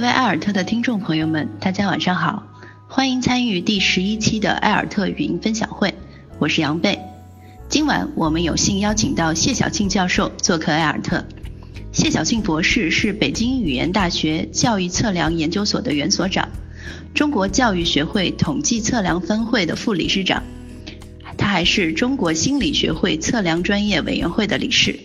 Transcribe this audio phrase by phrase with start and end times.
[0.00, 2.42] 各位艾尔特的听众朋友们，大家晚上好，
[2.88, 5.92] 欢迎参与第十一期的艾尔特语音分享会，
[6.38, 6.98] 我是杨贝。
[7.68, 11.22] 今晚我们有幸邀请到谢小庆教授做客艾尔特。
[11.92, 16.48] 谢小庆博士是北京语言大学教育测量研究所的原所长，
[17.12, 20.42] 中国教育学会统计测量分会的副理事长，
[21.36, 24.98] 他还是中国心理学会测量专业委员会的理事。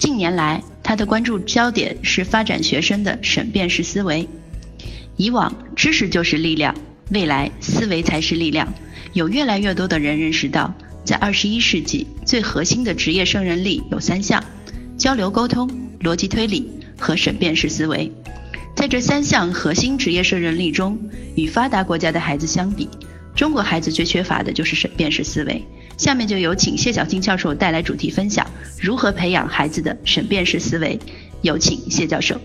[0.00, 4.28] 近年来，他的关注焦点是发展学生的审辩式思维。
[5.16, 6.72] 以往知识就是力量，
[7.10, 8.72] 未来思维才是力量。
[9.12, 10.72] 有越来越多的人认识到，
[11.04, 14.40] 在二十一世纪，最核心的职业胜任力有三项：
[14.96, 15.68] 交流沟通、
[16.02, 18.12] 逻辑推理和审辩式思维。
[18.76, 20.96] 在这三项核心职业胜任力中，
[21.34, 22.88] 与发达国家的孩子相比，
[23.34, 25.66] 中国孩子最缺乏的就是审辩式思维。
[25.96, 28.46] 下面就有请谢小庆教授带来主题分享：
[28.80, 30.98] 如何培养孩子的审辩式思维。
[31.40, 32.36] 有请谢教授。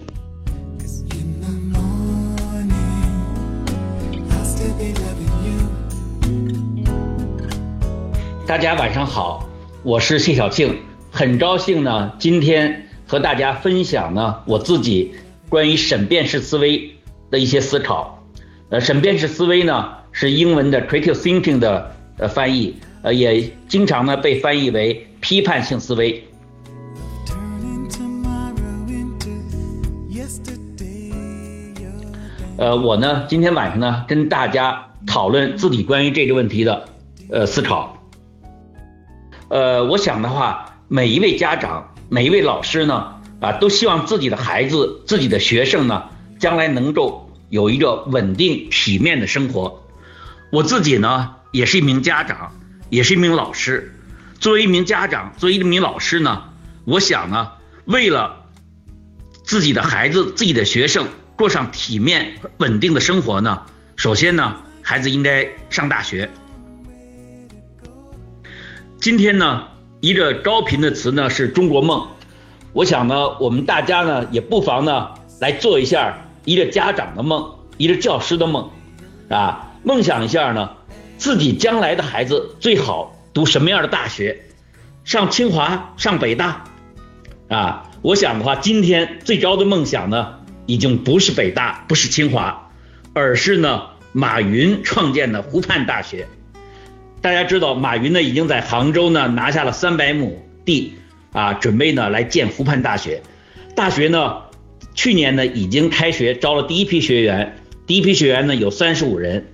[8.48, 9.50] 大家晚上好，
[9.83, 10.78] 我是谢小庆，
[11.09, 15.14] 很高兴呢，今天和大家分享呢我自己
[15.50, 16.92] 关于审辩式思维
[17.30, 18.23] 的一些思考。
[18.70, 22.78] 呃，审辩式思维呢是英文的 critical thinking 的呃翻译。
[23.04, 26.24] 呃，也经常呢被翻译为批判性思维。
[32.58, 36.88] 呃，我呢今天晚上呢跟大家讨论自己关于这个问题的
[37.32, 37.98] 呃思考。
[39.50, 46.04] 呃，我想的话，每一位家长、每一位老师呢啊，都希望自己的孩子、自己的学生呢，
[46.38, 49.82] 将来能够有一个稳定体面的生活。
[50.52, 52.52] 我自己呢也是一名家长。
[52.92, 53.95] 也是一名老师，
[54.38, 56.44] 作为一名家长，作为一名老师呢，
[56.84, 57.52] 我想呢，
[57.86, 58.43] 为了
[59.45, 61.08] 自己的孩子、自己的学生
[61.38, 63.61] 过上体面、稳定的生活呢，
[63.95, 66.30] 首先呢，孩子应该上大学。
[68.99, 69.70] 今天呢，
[70.02, 72.05] 一个高频的词呢是中国梦，
[72.73, 78.70] 我想呢，我们大家呢也不妨呢来做一下一个家长的梦，一个教师的梦，
[79.30, 80.71] 啊，梦想一下呢。
[81.21, 84.42] 自己将来的孩子最好读什么样的大学？
[85.04, 86.64] 上清华、上北大，
[87.48, 92.71] 啊，我想的话，今天最高的梦想呢，已经不是北大，不是清华，
[93.14, 93.83] 而是呢，
[94.14, 96.26] 马云创建的湖畔大学。
[97.21, 100.95] 大家知道，马云呢已经在杭州呢拿下了三百亩地，
[101.33, 103.21] 啊，准备呢来建湖畔大学。
[103.76, 104.37] 大学呢，
[104.95, 109.45] 去年呢已经开学，招了第一批学员，第一批学员呢有三十五人。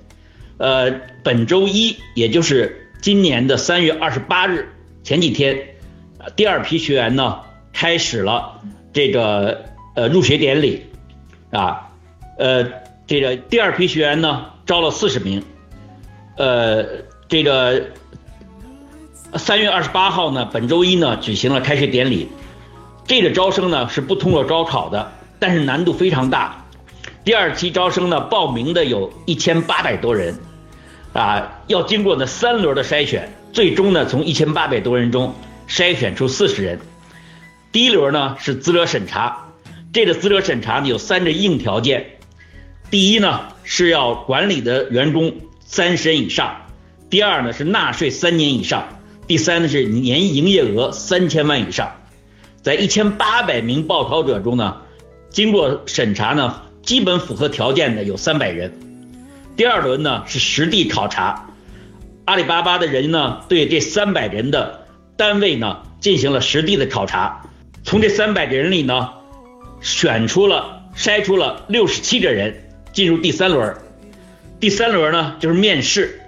[0.57, 0.91] 呃，
[1.23, 4.69] 本周一，也就是今年的三月二十八日，
[5.03, 5.75] 前几天，
[6.35, 7.41] 第二批学员呢
[7.71, 8.59] 开始了
[8.91, 10.83] 这个呃入学典礼，
[11.51, 11.89] 啊，
[12.39, 12.65] 呃，
[13.05, 15.43] 这个第二批学员呢招了四十名，
[16.37, 16.83] 呃，
[17.27, 17.83] 这个
[19.35, 22.27] 三月二十八号呢，本周一呢举行了开学典礼，
[23.05, 26.65] 这个招生呢是不通过高考的，但是难度非常大。
[27.23, 30.33] 第二期招生呢，报名的有一千八百多人，
[31.17, 35.33] 啊，要经过呢三轮的筛选，最终呢从一千八百多人中
[35.67, 36.79] 筛选出四十人。
[37.71, 39.47] 第一轮呢是资格审查，
[39.91, 42.05] 这个资格审查呢有三个硬条件，
[42.91, 45.33] 第一呢是要管理的员工
[45.65, 46.55] 三十人以上，
[47.09, 48.87] 第二呢是纳税三年以上，
[49.25, 51.95] 第三呢是年营业额三千万以上。
[52.61, 54.77] 在一千八百名报考者中呢，
[55.31, 56.61] 经过审查呢。
[56.83, 58.71] 基本符合条件的有三百人，
[59.57, 61.49] 第二轮呢是实地考察，
[62.25, 64.85] 阿里巴巴的人呢对这三百人的
[65.17, 67.41] 单位呢进行了实地的考察，
[67.83, 69.09] 从这三百人里呢
[69.81, 73.75] 选出了筛出了六十七个人进入第三轮，
[74.59, 76.21] 第三轮呢就是面试，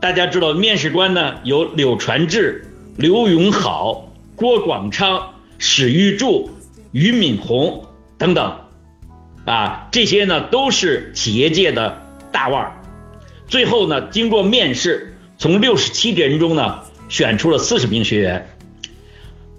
[0.00, 2.66] 大家知道面试官呢有柳传志、
[2.96, 6.50] 刘永好、郭广昌、史玉柱、
[6.90, 7.86] 俞敏洪
[8.18, 8.56] 等等。
[9.44, 12.00] 啊，这些呢都是企业界的
[12.34, 12.72] 大腕儿。
[13.46, 18.48] 最后呢，经过面试，从六十七人中呢选出了四十名学员。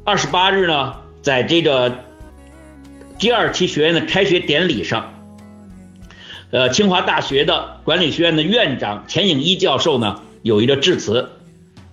[0.04, 2.04] 二十八日呢，在这个
[3.18, 5.14] 第二期学员的开学典礼上，
[6.52, 11.30] 呃，清华大学的管理学院的院长钱颖一教授呢有一个致辞，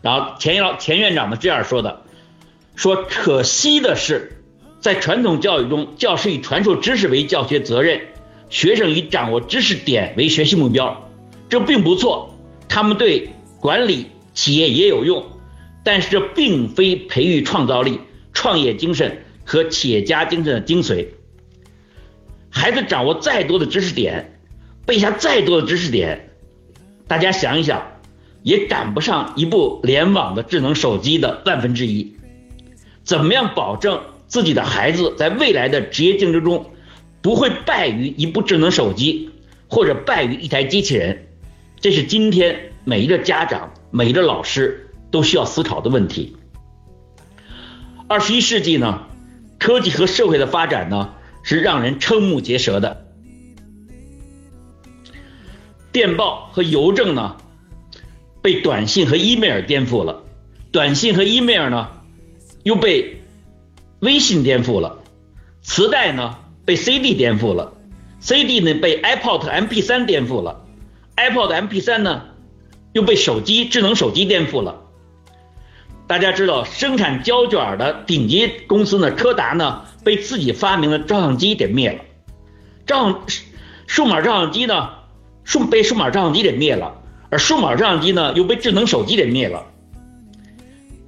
[0.02, 2.02] 然后钱老钱院长呢这样说的：
[2.75, 4.38] 说可惜的是。
[4.81, 8.00] 在传统教育中，教师以传授知识为教学责任，
[8.52, 11.08] 学生以掌握知识点为学习目标，
[11.49, 12.34] 这并不错，
[12.69, 15.25] 他们对管理企业也有用，
[15.82, 17.99] 但是这并非培育创造力、
[18.34, 21.06] 创业精神和企业家精神的精髓。
[22.50, 24.38] 孩子掌握再多的知识点，
[24.84, 26.28] 背下再多的知识点，
[27.08, 27.82] 大家想一想，
[28.43, 32.16] 也赶不上一部联网的智能手机的万分之一。
[33.02, 36.66] 怎么样保证自己的孩子在未来的职业竞争中
[37.22, 39.30] 不会败于一部智能手机，
[39.69, 41.28] 或者败于一台机器人？
[41.80, 46.36] 这是今天每一个家长、每一个老师都需要思考的问题。
[48.08, 49.06] 二十一世纪呢，
[49.58, 51.14] 科技和社会的发展呢？
[51.44, 53.04] 是让人瞠目结舌的。
[55.90, 57.36] 电报和邮政呢，
[58.40, 60.22] 被短信和 email 颠覆了；
[60.70, 61.88] 短信和 email 呢，
[62.62, 63.22] 又被
[63.98, 64.98] 微信颠覆了；
[65.62, 67.73] 磁带呢，被 CD 颠覆了
[68.20, 70.64] ；CD 呢，被 iPod MP3 颠覆了
[71.17, 72.23] ；iPod MP3 呢，
[72.93, 74.81] 又被手机智能手机颠覆了。
[76.06, 82.00] 大家知道，生产胶卷的顶级公司呢，柯达呢，被自己发明的照相机给灭了。
[82.87, 83.23] 照
[83.87, 84.91] 数码照相机呢，
[85.44, 87.00] 数被数码照相机给灭了，
[87.31, 89.67] 而数码照相机呢，又被智能手机给灭了。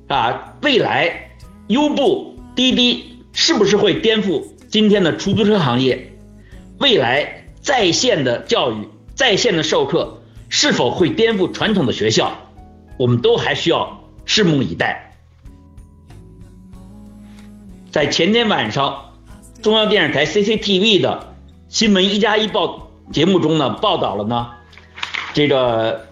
[0.09, 1.31] 啊，未来
[1.69, 4.43] 优步、滴滴是不是会颠覆
[4.75, 6.13] 今天的出租车行业？
[6.81, 12.33] 未来在线的教育、在线的授课是否会颠覆传统的学校？
[12.99, 14.01] 我们都还需要。
[14.27, 15.15] 拭目以待。
[17.93, 19.13] 在前天晚上，
[19.63, 21.35] 中央电视台 CCTV 的
[21.69, 24.49] 新闻一加一报节目中呢，报道了呢，
[25.35, 26.09] 这个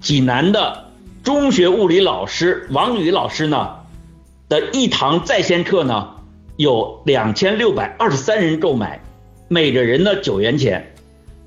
[0.00, 0.90] 济南的
[1.24, 3.78] 中学物理老师王宇老师呢
[4.48, 6.19] 的一堂在线课呢，
[6.60, 9.00] 有两千六百二十三人购买，
[9.48, 10.92] 每个人呢九元钱。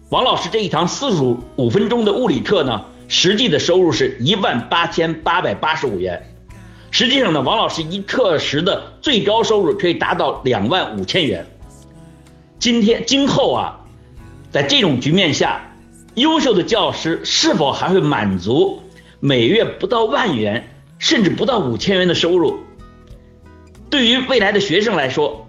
[0.10, 1.22] 王老师这一堂四十
[1.56, 2.86] 五分钟的物理课呢。
[3.10, 6.32] 实际的收入是一万八千八百八十五元。
[6.90, 11.46] 实际上呢，王老师一课时的最高收入可以达到两万五千元。
[12.58, 13.82] 今天今后啊，
[14.52, 15.76] 在这种局面下，
[16.16, 18.82] 优秀的教师是否还会满足
[19.20, 20.68] 每月不到万元，
[20.98, 22.58] 甚至不到五千元的收入？
[23.94, 25.48] 对于未来的学生来说，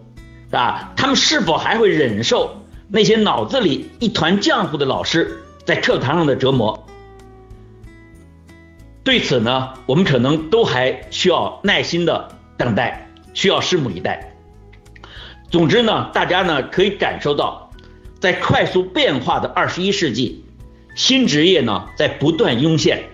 [0.51, 0.93] 是吧？
[0.99, 6.87] 他们是否还会忍受那些脑子里一团浆糊的老师在课堂上的折磨？
[9.03, 14.35] 对此呢，我们可能都还需要耐心的等待，需要拭目以待。
[15.51, 17.71] 总之呢，大家呢可以感受到，
[18.21, 20.45] 在快速变化的二十一世纪，
[20.95, 23.05] 新职业呢在不断涌现，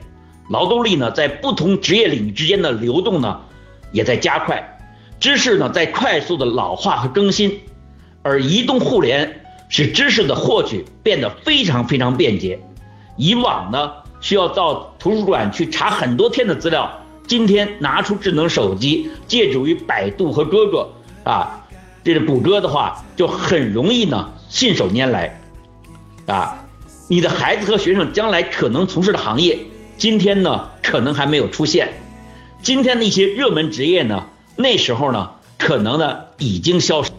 [0.50, 3.42] 劳动力呢在不同职业领域之间的流动呢
[3.92, 4.69] 也在加快，
[5.20, 7.60] 知识呢在快速的老化和更新，
[8.22, 12.58] 而移动互联使知识的获取变得非常非常便捷。
[13.16, 13.92] 以往呢。
[14.22, 16.92] 需要到图书馆去查很多天的资料，
[17.26, 20.90] 今天拿出智能手机，借助于百度和哥哥
[21.24, 21.66] 啊，
[22.04, 25.40] 这个谷歌的话，就很容易呢信手拈来
[26.26, 26.66] 啊。
[27.08, 29.58] 你的孩子和学生将来可能从事的行业，
[29.96, 31.88] 今天呢可能还没有出现，
[32.60, 34.26] 今天的一些热门职业呢，
[34.60, 37.10] 那时候呢可能呢已经消失。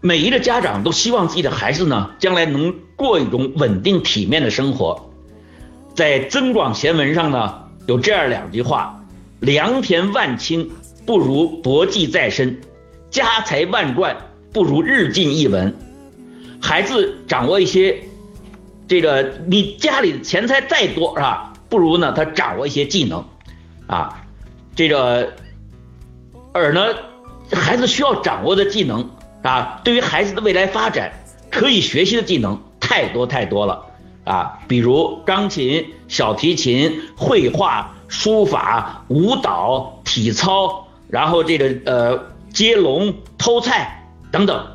[0.00, 5.10] 每一个家长都希望自己的孩子呢，将来能过一种稳定体面的生活。
[5.94, 9.04] 在《增广贤文》上呢，有这样两句话
[9.40, 10.68] ：“良田万顷，
[11.04, 12.54] 不如薄技在身；
[13.10, 14.16] 家财万贯，
[14.54, 15.76] 不如日进一文。”
[16.62, 18.02] 孩子掌握一些
[18.88, 21.52] 这个，你家里的钱财再多是吧？
[21.68, 23.22] 不如呢，他掌握一些技能
[23.86, 24.24] 啊。
[24.74, 25.34] 这个，
[26.52, 26.80] 而呢，
[27.52, 29.10] 孩子需要掌握的技能。
[29.42, 31.10] 啊，对于孩子的未来发展，
[31.50, 33.86] 可以学习的技能太多太多了
[34.24, 44.66] 啊，比如钢琴、小提琴、绘画、书法、舞蹈、体操，然后这个呃接龙、偷菜等等，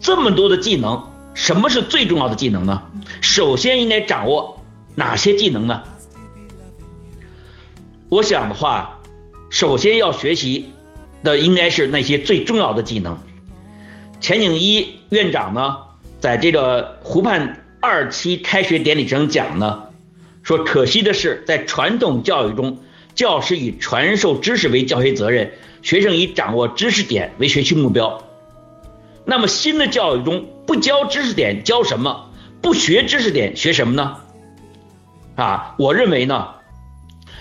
[0.00, 2.82] 这么多的技能，什么是最重要的技能呢？
[3.20, 4.60] 首先应该掌握
[4.96, 5.84] 哪些技能呢？
[8.08, 8.98] 我想的话，
[9.50, 10.70] 首先要学习
[11.24, 13.18] 的应该是那些最重要的技能。
[14.20, 15.76] 钱景一院长呢，
[16.20, 19.88] 在这个湖畔二期开学典礼上讲呢，
[20.42, 22.78] 说可惜的是，在传统教育中，
[23.14, 25.52] 教师以传授知识为教学责任，
[25.82, 28.22] 学生以掌握知识点为学习目标。
[29.24, 32.30] 那么新的教育中，不教知识点，教什么？
[32.62, 34.18] 不学知识点，学什么呢？
[35.34, 36.48] 啊，我认为呢，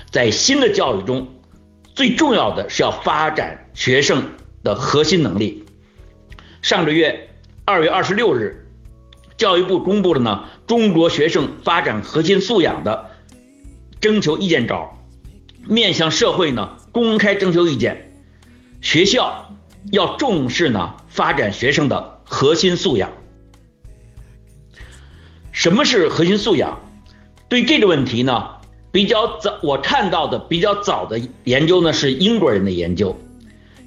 [0.09, 1.27] 在新的教育中，
[1.99, 4.29] 最重要的是要发展学生
[4.63, 5.65] 的核心能力。
[6.61, 7.29] 上个月
[7.65, 8.69] 二月二十六日，
[9.35, 13.09] 教育部公布了呢中国学生发展核心素养的
[13.99, 14.97] 征求意见稿，
[15.67, 18.13] 面向社会呢公开征求意见。
[18.79, 19.53] 学校
[19.91, 23.11] 要重视呢发展学生的核心素养。
[25.51, 26.79] 什么是核心素养？
[27.49, 28.58] 对这个问题呢，
[28.91, 33.15] 比较早我看到的比较早的研究呢是英国人的研究，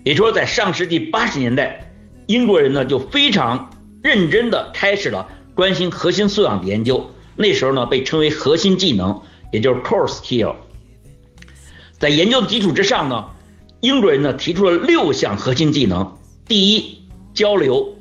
[0.04, 1.92] 也就是说在上世纪八十年代，
[2.26, 3.70] 英国人呢就非常
[4.02, 10.54] 认真的开始了关心核心素养的研究，那时候呢被称为核心技能，也就是 core skill。
[11.98, 13.26] 在研究的基础之上呢，
[13.80, 16.16] 英国人呢提出了六项核心技能：
[16.46, 17.02] 第一，
[17.34, 17.94] 交流；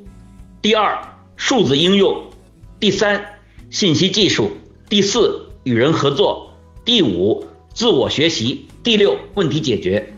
[0.60, 0.98] 第二，
[1.36, 2.30] 数字应用；
[2.78, 3.38] 第三，
[3.70, 4.50] 信息技术；
[4.88, 6.51] 第四，与人合作；
[6.84, 10.14] 第五，自我学习；第六，问题解决。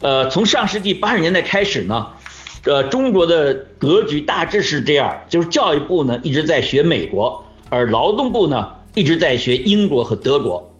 [0.00, 2.06] 呃，从上世纪八十年代开始呢，
[2.64, 10.72] 呃，中国的格局大致是这样，就是教育部呢一直在学美国，而劳动部呢一直在学英国和德国。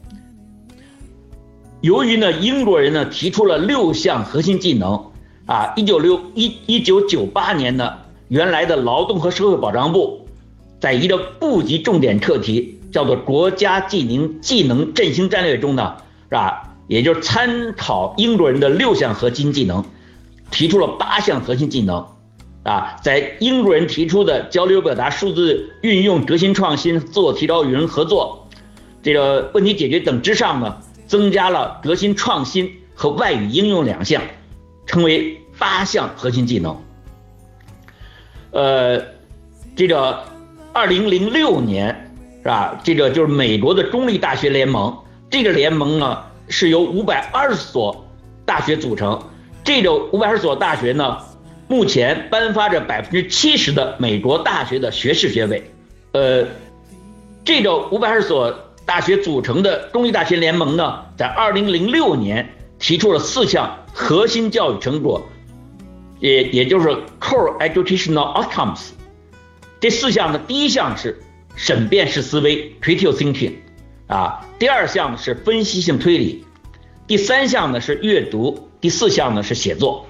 [1.80, 5.10] 由于呢，英国人呢提出了六项核心技能，
[5.46, 7.94] 啊，一九六一一九九八年呢，
[8.28, 10.24] 原来的劳动和社会保障部，
[10.80, 15.96] 在一个部级重点课题叫做国家技能技能振兴战略中呢，
[16.28, 16.76] 是吧？
[16.86, 19.84] 也就是参考英国人的六项核心技能，
[20.50, 22.06] 提出了八项核心技能，
[22.62, 28.48] 啊，在英国人提出的交流表达、数字运用、革新创新、自我提高、与人合作，
[29.02, 30.78] 这个问题解决等之上呢。
[31.08, 34.22] 增加了革新创新和外语应用两项，
[34.84, 36.76] 称为八项核心技能。
[38.50, 39.02] 呃，
[39.74, 40.22] 这个
[40.74, 42.07] 二零零六年
[42.48, 42.80] 啊？
[42.82, 44.96] 这个就是美国的中立大学联盟，
[45.30, 48.06] 这个联盟呢是由五百二十所
[48.44, 49.22] 大学组成。
[49.64, 51.18] 这个五百二十所大学呢，
[51.68, 55.70] 目前颁发着百分之七十的美国大学的学士学位。
[56.12, 56.46] 呃，
[57.44, 58.64] 这个五百二十所。
[58.88, 65.28] 大学组成的中立大学联盟呢，在二零零六年提出了四项核心教育成果，
[66.20, 66.88] 也也就是
[67.20, 68.92] core educational outcomes。
[69.78, 71.20] 这四项的第一项是
[71.58, 73.54] 审辩式思维 critical thinking，
[74.06, 76.44] 啊，第二项是分析性推理，
[77.08, 80.06] 第三项呢是阅读，第四项呢是写作。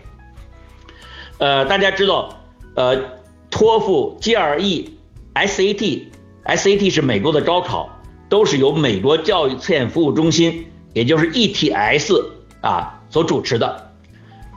[1.39, 2.39] 呃，大家知道，
[2.77, 3.03] 呃，
[3.51, 4.91] 托福、GRE、
[5.35, 7.95] SAT，SAT 是美国的高考。
[8.31, 12.27] 都是由美国教育测验服务中心，也就是 ETS
[12.61, 13.91] 啊所主持的，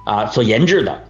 [0.05, 1.03] 啊所研制的。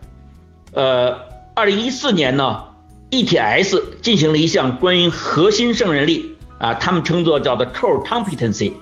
[0.73, 1.19] 呃，
[1.55, 2.65] 二零一四年呢
[3.11, 8.73] ，ETS 进行了一项关于核心胜任力啊，他们称作叫做 Core Competency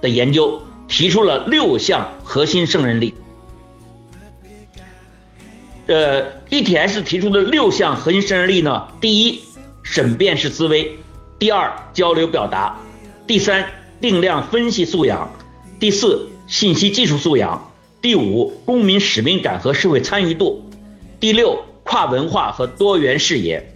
[0.00, 3.14] 的研究，提出了六项核心胜任力。
[5.86, 9.40] 呃，ETS 提出的六项核心胜任力呢，第一，
[9.82, 10.84] 审辩式思维；
[11.38, 12.78] 第二，交流表达。
[13.26, 13.66] 第三，
[14.00, 15.28] 定量分析素养；
[15.80, 17.58] 第四，信息技术素养；
[18.00, 20.62] 第五，公民使命感和社会参与度；
[21.18, 23.72] 第六，跨文化和多元视野。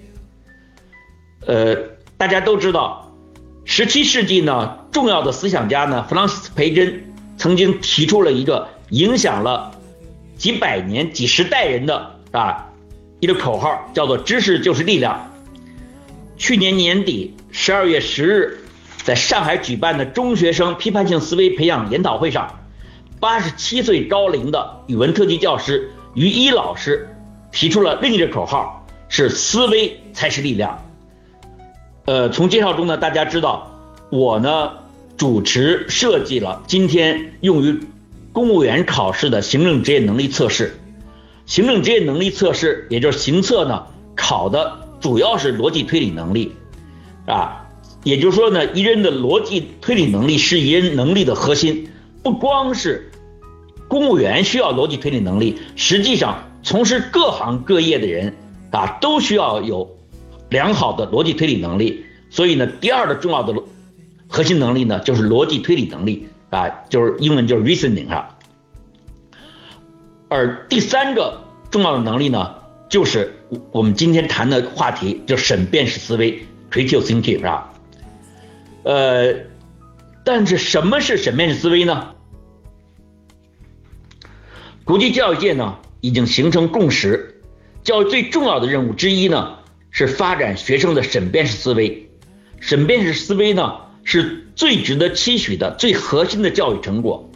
[1.47, 1.77] 呃，
[2.17, 3.13] 大家都知道，
[3.65, 9.79] 十七世纪呢，重要的思想家呢，弗朗西斯培根曾经提出了一个影响了
[10.37, 12.71] 几百年、几十代人的啊
[13.21, 15.33] 一个口号，叫做“知识就是力量”。
[16.37, 18.59] 去年年底十二月十日。
[19.05, 22.61] 在上海举办的中学生批判性思维培养研讨会上，
[23.21, 27.13] 八十七岁高龄的语文特级教师于一老师
[27.55, 30.85] 提出了另一个口号：是思维才是力量。
[32.05, 33.71] 呃，从介绍中呢，大家知道
[34.11, 34.73] 我呢
[35.17, 37.79] 主持设计了今天用于
[38.33, 40.77] 公务员考试的行政职业能力测试。
[41.47, 46.53] 行政职业能力测试，也就是行测呢，考的主要是逻辑推理能力，
[47.27, 47.61] 啊。
[48.03, 51.89] 也就是说呢，一人的逻辑推理能力是一人能力的核心，
[52.23, 53.11] 不光是
[53.89, 58.35] 公务员需要逻辑推理能力，实际上从事各行各业的人
[58.73, 59.97] 啊都需要有
[60.49, 62.04] 良好的逻辑推理能力。
[62.30, 63.54] 所以呢，第二个重要的
[64.26, 68.37] 核心能力呢就是逻辑推理能力啊，就是英文就是 reasoning 啊。
[70.28, 72.56] 而第三个重要的能力呢，
[72.88, 73.33] 就是
[73.71, 77.73] 我们今天谈的话题，就审辩式思维 critical thinking 是吧？
[78.83, 79.35] 呃，
[80.25, 82.14] 但是什么是审辩式思维呢？
[84.85, 87.41] 国际教育界呢已经形成共识，
[87.83, 92.11] 教育最重要的任务之一呢是发展学生的审辩式思维。
[92.61, 97.31] 审辩式思维呢是最值得期许的、最核心的教育成果。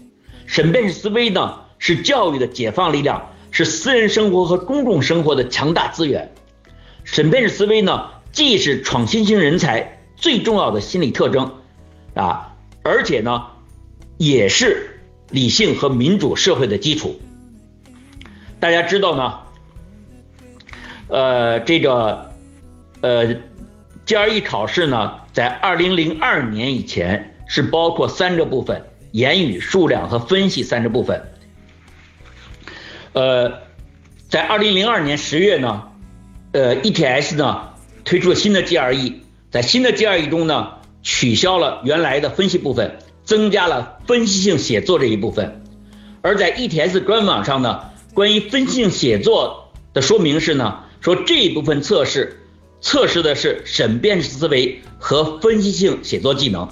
[0.44, 6.34] 审辩式思维呢是教育的解放力量，是私人生活和公共生活的强大资源。
[7.04, 9.98] 审辩式思维呢既是创新型人才。
[10.14, 11.54] 最重要的心理特征
[12.12, 13.46] 啊，而且呢，
[14.18, 17.18] 也是理性和民主社会的基础。
[18.60, 19.38] 大家知道呢，
[21.08, 22.32] 呃，这个
[23.00, 23.36] 呃
[24.04, 31.22] GRE 考试呢，在二零零二年以前是包括三个部分：言语、数量和分析三个部分。
[33.12, 33.60] 呃，
[34.28, 35.84] 在二零零二年十月呢，
[36.52, 37.70] 呃，ETS 呢
[38.04, 39.14] 推出了新的 GRE，
[39.50, 45.62] 在新的 GRE 中呢，取消了原来的分析部分，增加了分析性写作这一部分。
[46.22, 47.87] 而在 ETS 官网上呢，
[48.18, 52.40] 关于分析性写作的说明是呢，说这一部分测试
[52.80, 56.68] 测试的是审辩式思维和分析性写作技能。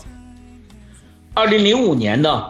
[1.34, 2.46] 二零零五年呢，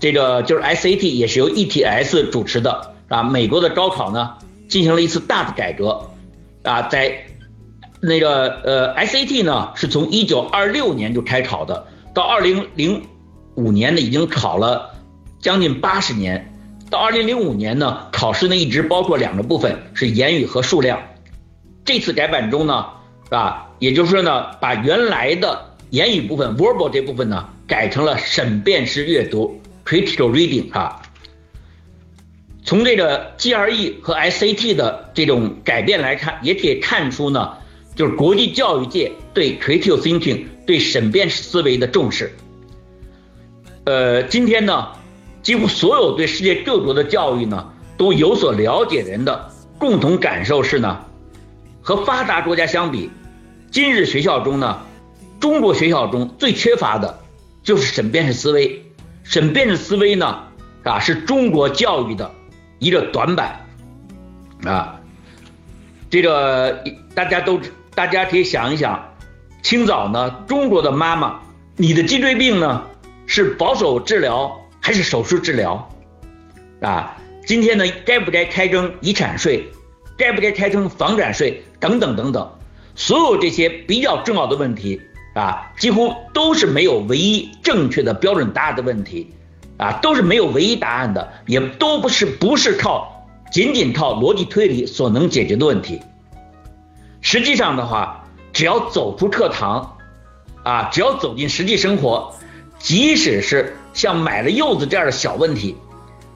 [0.00, 2.94] 这个就是 SAT 也是由 ETS 主持的。
[3.08, 4.36] 啊，美国的高考呢
[4.66, 6.08] 进行了一次大的改革，
[6.62, 7.26] 啊，在
[8.00, 13.02] 那个呃 SAT 呢是从一九二六年就开考的，到二零零
[13.56, 14.94] 五年呢已经考了
[15.38, 16.57] 将近八十年，
[16.90, 21.02] 到二零零五年呢考试呢一直包括两个部分是言语和数量，
[21.84, 22.86] 这次改版中呢
[23.24, 31.02] 是吧，也就是说呢把原来的言语部分 verbal 这部分呢改成了审辩式阅读 critical reading 啊。
[32.64, 37.56] 从这个 GRE 和 SAT 的这种改变来看，也可以看出呢，
[37.94, 42.30] 就是国际教育界对 critical thinking 对审辩式思维的重视。
[43.84, 44.88] 呃，今天呢，
[45.48, 51.06] 几乎所有对世界各国的教育呢都有所了解人的共同感受是呢，
[51.80, 53.10] 和发达国家相比，
[53.70, 54.82] 今日学校中呢，
[55.40, 57.20] 中国学校中最缺乏的
[57.62, 58.92] 就是审辩式思维。
[59.24, 60.38] 审辩式思维呢，
[60.82, 62.30] 啊，是中国教育的。
[62.78, 63.66] 一个短板
[64.64, 65.00] 啊，
[66.10, 67.58] 这个大家都
[67.94, 69.14] 大家可以想一想，
[69.62, 71.40] 清早呢，中国的妈妈，
[71.76, 72.82] 你的脊椎病呢
[73.24, 74.57] 是保守治疗
[74.88, 75.86] 还是手术治疗
[76.80, 77.14] 啊？
[77.44, 79.68] 今天呢，该不该开征遗产税？
[80.16, 81.62] 该不该开征房产税？
[81.78, 82.50] 等等等等，
[82.94, 84.98] 所有这些比较重要的问题
[85.34, 89.30] 啊，几乎都是没有唯一正确的标准答案的问题。
[89.76, 96.00] 啊，都是没有唯一答案的，也都不是不是靠仅仅靠逻辑推理所能解决的问题。
[97.20, 99.98] 实际上的话，只要走出课堂，
[100.62, 102.34] 啊，只要走进实际生活，
[102.78, 105.76] 即使是像买了柚子这样的小问题，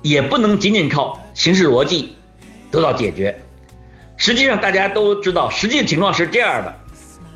[0.02, 2.16] 也不能仅仅靠形式逻辑
[2.72, 3.40] 得到解决。
[4.16, 6.74] 实际上大家都知道，实际情况是这样的，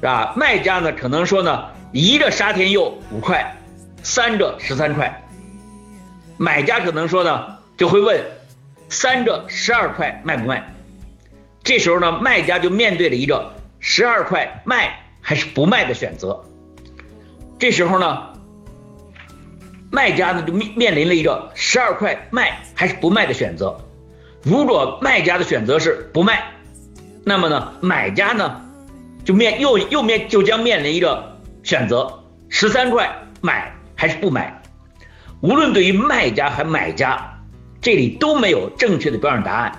[0.01, 0.35] 是吧？
[0.37, 3.57] 卖家呢可能说呢，一个沙田柚五块，
[4.03, 5.23] 三个十三块。
[6.39, 8.21] 买家可能说呢，就会问，
[8.89, 10.75] 三个十二块卖不卖？
[11.63, 16.45] 这时候呢，卖家就面对了一个十二块卖还是不卖的选择。
[17.61, 18.36] 这时候呢，
[19.97, 23.75] 卖家呢就面面临了一个十二块卖还是不卖的选择。
[24.43, 26.53] 如果卖家的选择是不卖，
[27.25, 28.61] 那么呢，买家呢
[29.25, 34.61] 就面又又面就将面临一个选择：十三块买还是不买？
[35.41, 37.41] 无论对于卖家还买家，
[37.81, 39.73] 这里都没有正确的标准答案，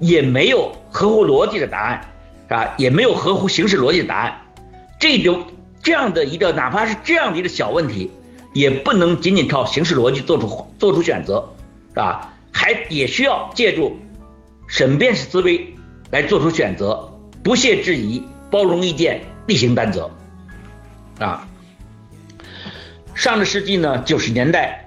[0.00, 2.00] 也没有合乎逻辑的答案，
[2.48, 2.72] 是吧？
[2.78, 4.40] 也没有合乎形式逻辑的答案。
[4.98, 5.44] 这种
[5.82, 8.10] 这样的一个，哪怕是这样的一个小问题，
[8.58, 11.48] 也不能仅仅靠形式逻辑做出做出选择，
[11.90, 12.34] 是吧？
[12.50, 13.96] 还也需要借助
[14.66, 15.74] 审辩式思维
[16.10, 17.08] 来做出选择，
[17.44, 20.10] 不屑质疑，包容意见，厉行担责，
[21.20, 21.46] 啊。
[23.14, 24.84] 上个世纪呢九十年代。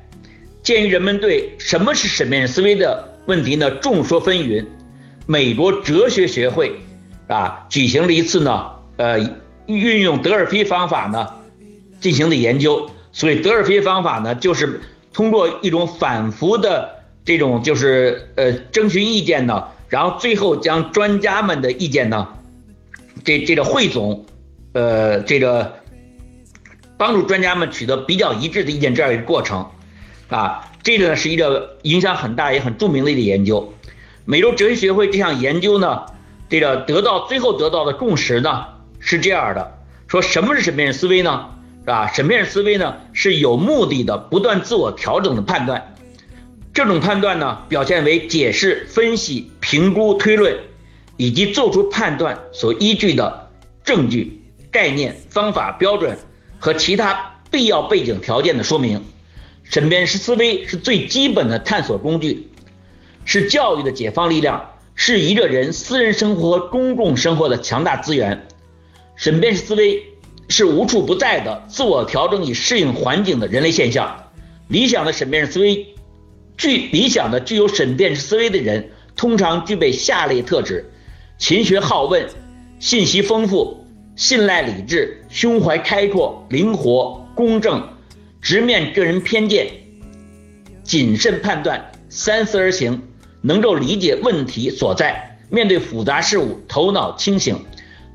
[0.64, 4.66] 鉴于人们对什么是审辩式思维的问题呢众说纷纭，
[5.26, 6.82] 美国哲学学会
[7.28, 9.18] 啊举行了一次呢呃
[9.66, 11.30] 运用德尔菲方法呢
[12.02, 12.90] 进行的研究。
[13.12, 14.82] 所以德尔菲方法呢就是
[15.14, 22.28] 通过一种反复的这种就是呃征询意见呢，然后最后将专家们的意见呢
[23.24, 24.26] 这这个汇总，
[24.74, 25.74] 呃这个
[26.98, 29.70] 帮助专家们取得比较一致的意见这样一个过程。
[30.30, 33.74] 啊，这个呢是一个影响很大也很著名的一个研究。
[34.24, 36.06] 美洲哲学学会这项研究呢，
[36.48, 38.66] 这个得到最后得到的共识呢
[39.00, 41.50] 是这样的：说什么是审辩思维呢？
[41.82, 42.08] 是吧？
[42.14, 45.96] 审辩式思维呢是有目的的、不断自我调整的判断。
[46.74, 50.58] 这种判断呢表现为解释、分析、评估、推论
[51.18, 53.50] 以及做出判断所依据的
[53.84, 54.42] 证据、
[54.72, 56.18] 概念、方法、标准
[56.60, 59.04] 和其他必要背景条件的说明。
[59.64, 62.50] 审辩式思维是最基本的探索工具，
[63.26, 68.48] 是教育的解放力量，是一个人私人生活和公共生活的强大资源。
[69.16, 70.04] 审辩式思维
[70.52, 74.26] 是无处不在的自我调整以适应环境的人类现象。
[74.68, 75.88] 理想的审辩思维
[76.58, 80.92] 具理想的具有审辩思维的人，通常具备下列特质：
[81.38, 82.28] 勤学好问，
[82.80, 83.86] 信息丰富，
[84.16, 87.90] 信赖理智，胸怀开阔，灵活公正，
[88.42, 89.68] 直面个人偏见，
[90.84, 93.02] 谨慎判断，三思而行，
[93.42, 97.66] 能够理解问题所在，面对复杂事物头脑清醒，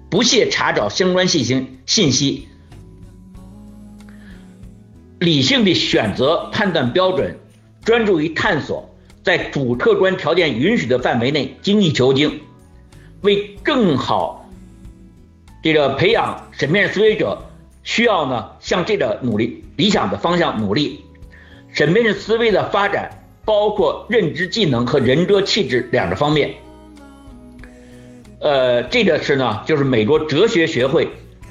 [0.08, 2.48] 不懈查找相关信息信息，
[5.18, 7.36] 理性的选择判断标准，
[7.84, 12.40] 专注于探索，在主客观条件允许的范围内精益求精，
[13.22, 14.48] 为更好
[15.62, 17.42] 这个培养审辩思维者，
[17.82, 21.00] 需要呢向这个努力理想的方向努力。
[21.72, 26.54] 审辩思维的发展包括认知技能和人格气质两个方面。
[28.38, 31.08] 呃，这个是呢，就是美国哲学学会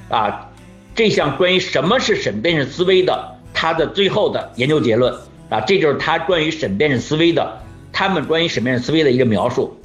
[0.08, 0.50] 啊
[0.94, 5.12] 这项关于什么是审辩式思维的，它的最后的研究结论
[5.50, 7.60] 啊，这就是他关于审辩式思维的，
[7.92, 9.76] 他们关于审辩式思维的一个描述。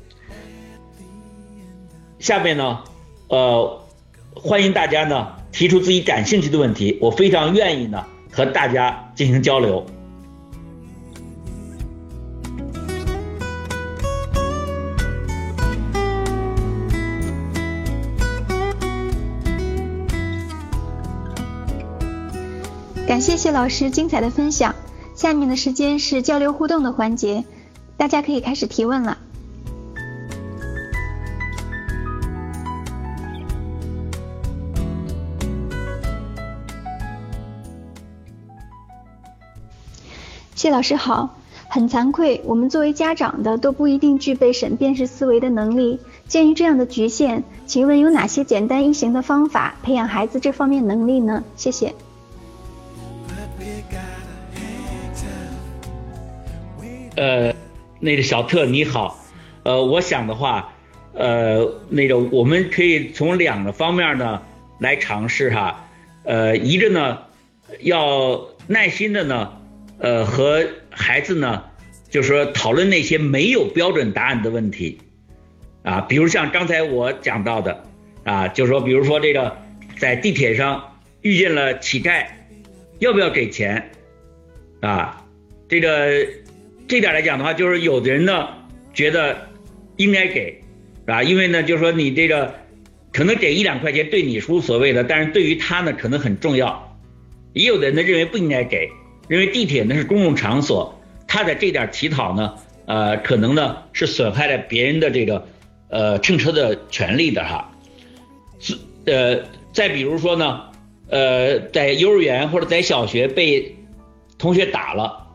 [2.19, 2.79] 下面呢，
[3.27, 3.81] 呃，
[4.33, 9.85] 欢迎大家呢提出自己感兴趣的问题，我非常愿意呢和大家进行交流。
[23.11, 24.73] 感谢谢老师精彩的分享。
[25.15, 27.43] 下面的时间是交流互动的环节，
[27.97, 29.17] 大家可以开始提问了。
[40.55, 41.35] 谢老师好，
[41.67, 45.99] 很惭愧，我们作为家长的都不一定具备审辩式思维的能力。
[46.29, 51.43] 鉴于这样的局限，请问有哪些简单易行的方法培养孩子这方面能力呢？
[51.57, 51.93] 谢谢。
[57.21, 57.53] 呃，
[57.99, 59.23] 那个小特你好，
[59.61, 60.73] 呃，我想的话，
[61.13, 64.41] 呃，那个我们可以从两个方面呢
[64.79, 65.87] 来尝试哈，
[66.23, 67.19] 呃，一个呢
[67.81, 69.53] 要耐心的呢，
[69.99, 71.65] 呃，和孩子呢，
[72.09, 74.97] 就是说讨论那些没有标准答案的问题，
[75.83, 77.83] 啊，比如像刚才我讲到的，
[78.23, 79.55] 啊，就说，比如说这个
[79.99, 82.25] 在地铁上遇见了乞丐，
[82.97, 83.91] 要不要给钱？
[84.79, 85.23] 啊，
[85.69, 86.25] 这个。
[86.91, 88.49] 这点来讲的话，就是有的人呢
[88.93, 89.47] 觉得
[89.95, 90.61] 应该给，
[91.05, 92.53] 啊，因为呢就是说你这个
[93.13, 96.99] 可能给一两块钱对你是无所谓的，但是对于他呢可能很重要。
[97.53, 98.89] 也有的人呢认为不应该给，
[99.29, 102.55] 认为地铁呢是公共场所，他在这点乞讨呢，
[102.87, 105.47] 呃，可能呢是损害了别人的这个
[105.87, 107.71] 呃乘车的权利的哈。
[109.05, 109.39] 呃，
[109.71, 110.63] 再比如说呢，
[111.07, 113.77] 呃，在幼儿园或者在小学被
[114.37, 115.25] 同学打了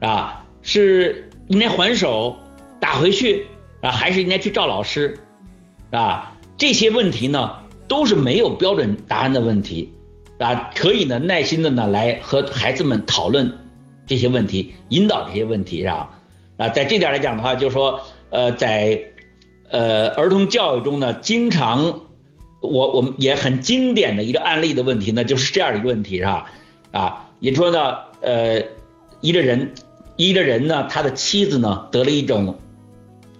[0.00, 0.38] 啊。
[0.62, 2.36] 是应该还手
[2.80, 3.46] 打回去
[3.80, 5.18] 啊，还是应该去找老师
[5.90, 6.38] 啊？
[6.56, 9.92] 这些问题呢，都是没有标准答案的问题
[10.38, 10.70] 啊。
[10.74, 13.52] 可以呢，耐心的呢来和孩子们讨论
[14.06, 16.10] 这些问题，引导这些问题啊。
[16.56, 19.02] 啊，在这点来讲的话，就是说，呃，在
[19.70, 22.02] 呃儿童教育中呢，经常
[22.60, 26.50] 我我们也很经典的一个案例的问题呢，就是这样一个问题是吧？
[26.92, 28.62] 啊，也说呢，呃，
[29.20, 29.72] 一个人。
[30.16, 32.58] 一个人呢，他的妻子呢得了一种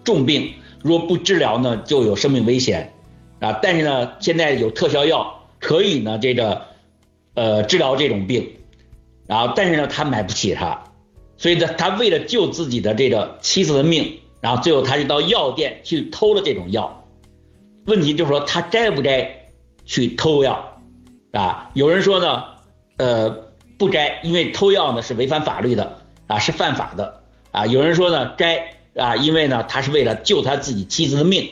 [0.04, 2.94] 重病，若不治疗呢，就有生命危险
[3.40, 3.58] 啊。
[3.62, 6.62] 但是呢，现在有特效药可以呢，这个
[7.34, 8.56] 呃治疗这种病，
[9.26, 10.84] 然后但是呢，他买不起它，
[11.36, 17.04] 所以呢，他为了救自己的这个妻子的命，然后最后他就到药店去偷了这种药。
[17.86, 19.48] 问题就是说，他该不该
[19.84, 20.80] 去偷药
[21.32, 21.70] 啊？
[21.74, 22.44] 有人说呢，
[22.96, 23.30] 呃，
[23.76, 25.98] 不该，因为偷药呢是违反法律的。
[26.26, 27.66] 啊，是犯法的啊！
[27.66, 31.50] 有人说呢，该啊，因为呢，他是为了救他自己妻子的命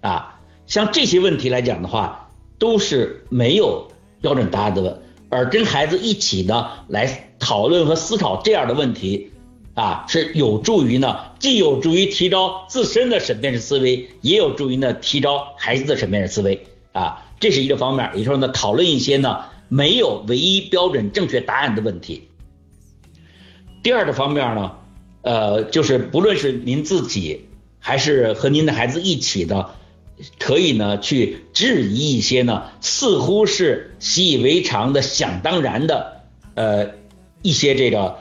[0.00, 0.40] 啊。
[0.66, 3.88] 像这些问题来讲的话，都是没有
[4.22, 9.30] 标准答案的问，而跟孩子一起呢来讨论和思考这样的问题
[9.74, 17.22] 啊，是有助于呢，既有助于提高自身的审辩式思维，也有助于呢提高孩子的审辩式思维啊。
[17.40, 22.28] 这是一个方面，也就是说呢，讨论一些呢没有唯一标准正确答案的问题。
[23.84, 24.72] 第二个方面呢，
[25.20, 29.72] 呃，就是不论是您自己还是和您的孩子一起的，
[30.38, 36.22] 可以呢去质疑一些呢似乎是习以为常的、想当然的
[36.54, 36.92] 呃
[37.42, 38.16] 一些这个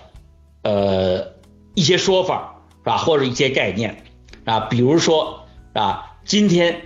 [0.64, 1.30] 呃
[1.76, 4.04] 一些说法是吧，或者一些概念
[4.44, 6.82] 啊，比如说啊，今天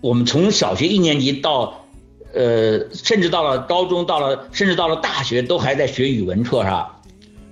[0.00, 1.84] 我们从小学一年级到
[2.32, 6.95] 呃，甚至到了高中，到了甚至到了大学，都还在学语文课是吧？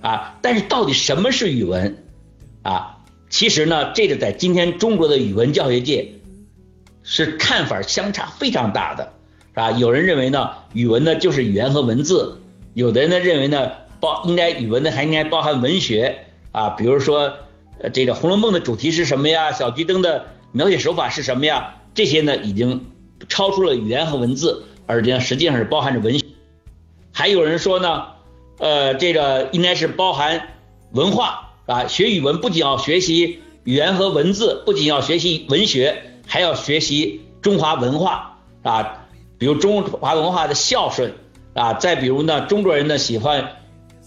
[0.05, 2.03] 啊，但是到底什么是语文？
[2.61, 6.11] 啊，其实呢，这个在今天中国的语文教学界
[7.01, 9.13] 是看法相差非常大的，
[9.49, 9.71] 是吧？
[9.71, 12.39] 有人认为呢，语文呢就是语言和文字，
[12.75, 17.33] 有的人呢认为呢，包应该语文呢还应该包含文学啊，比如说，
[17.79, 19.53] 呃，这个《红楼梦》的主题是什么呀？
[19.53, 21.77] 小桔灯的描写手法是什么呀？
[21.95, 22.85] 这些呢已经
[23.27, 26.23] 超出了语言和文字，而且实际上是包含着文学。
[27.11, 28.05] 还有人说呢，
[28.57, 30.47] 呃，这个应该是包含
[30.91, 41.13] 文化啊，学语文不仅要学习语言和文字，不仅要学习文学，还要学习中华文化啊，比如中华文化的孝顺
[41.53, 43.57] 啊，再比如呢，中国人呢喜欢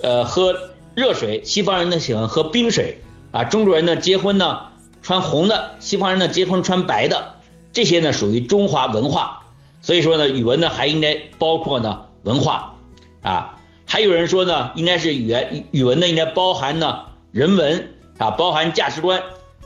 [0.00, 0.56] 呃喝
[0.94, 4.68] 热水，西方人呢喜欢喝冰水啊，中国人呢结婚呢
[5.02, 7.34] 穿红的，西方人呢结婚穿白的，
[7.74, 9.42] 这些呢属于中华文化，
[9.82, 12.74] 所以说呢，语文呢还应该包括呢文化。
[13.20, 13.57] 啊，
[13.90, 19.22] 还有人说呢，应该是语言语文呢应该包含呢人文啊，包含价值观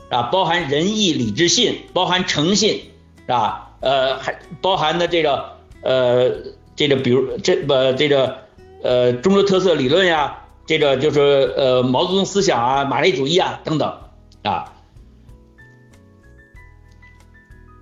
[0.09, 2.83] 啊，包含仁义礼智信，包含诚信
[3.17, 3.75] 是吧？
[3.81, 6.31] 呃，还包含的这个呃
[6.77, 8.37] 这个比如这不这个
[8.81, 11.19] 呃中国特色理论呀，这个就是
[11.57, 13.93] 呃毛泽东思想啊，马列主义啊等等
[14.41, 14.71] 啊。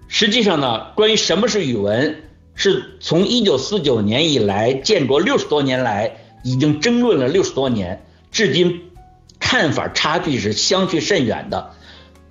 [0.07, 2.23] 实际上呢，关于什么是语文？
[2.53, 8.91] 是从一九四九年以来，建国六十多年来，已经争论了六十多年，至今
[9.39, 11.71] 看法差距是相去甚远的。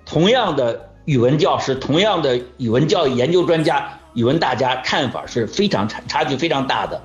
[0.05, 7.01] 同样的语文教师，同样的语文教育研究专家、语文大家，看法是非常差差距非常大的。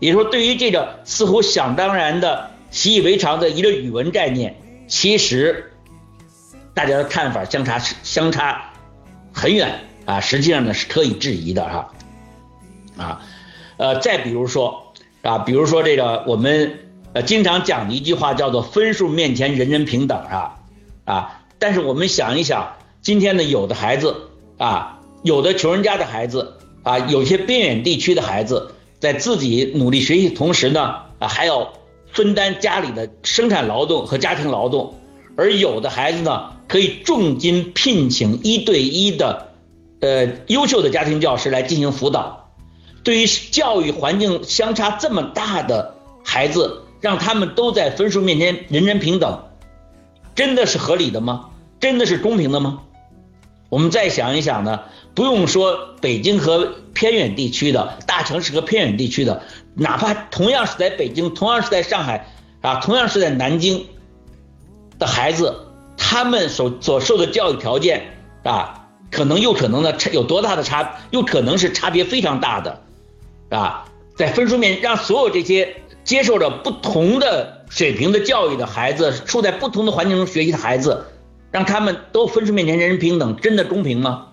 [0.00, 4.56] 也就是说，对于这个似乎想当然的、习以为常的一个语文概念，
[4.88, 5.72] 其实
[6.74, 8.72] 大家的看法相差相差
[9.32, 11.92] 很远啊，实际上呢是可以质疑的哈。
[12.96, 13.22] 啊，
[13.76, 14.91] 呃，再比如说
[15.22, 16.80] 啊，比如说这个我们
[17.12, 20.56] 呃经常讲的一句话叫做“分数面前人人平等”啊
[21.04, 24.16] 啊，但是我们想一想，今天呢有的孩子
[24.58, 31.72] 啊，有的穷人家的孩子啊，有些边远地区的孩子，在自己努力学习同时呢啊，还要
[32.10, 34.94] 分担家里的生产劳动和家庭劳动，
[35.36, 39.52] 而有的孩子呢，可以重金聘请一对一的
[40.00, 42.41] 呃优秀的家庭教师来进行辅导。
[43.04, 49.42] 对于教育环境相差这么大的孩子，让他们都在分数面前人人平等，
[50.34, 51.50] 真的是合理的吗？
[51.80, 52.82] 真的是公平的吗？
[53.68, 54.82] 我们再想一想呢，
[55.14, 59.42] 不用说北京和偏远地区的大城市和偏远地区的，
[59.74, 62.28] 哪怕同样是在北京，同样是在上海
[62.60, 63.86] 啊，同样是在南京
[64.98, 65.56] 的孩子，
[65.96, 72.81] 他们所所受的教育条件啊，可能又可能呢差有多大的差，又可能是差别非常大的。
[73.52, 73.84] 啊，
[74.16, 81.04] 在分数面让所有这些接受着不同的水平的教育的孩子，处在不同的环境中学习的孩子，
[81.50, 84.28] 让他们都分数面前人人平等，真的公平吗？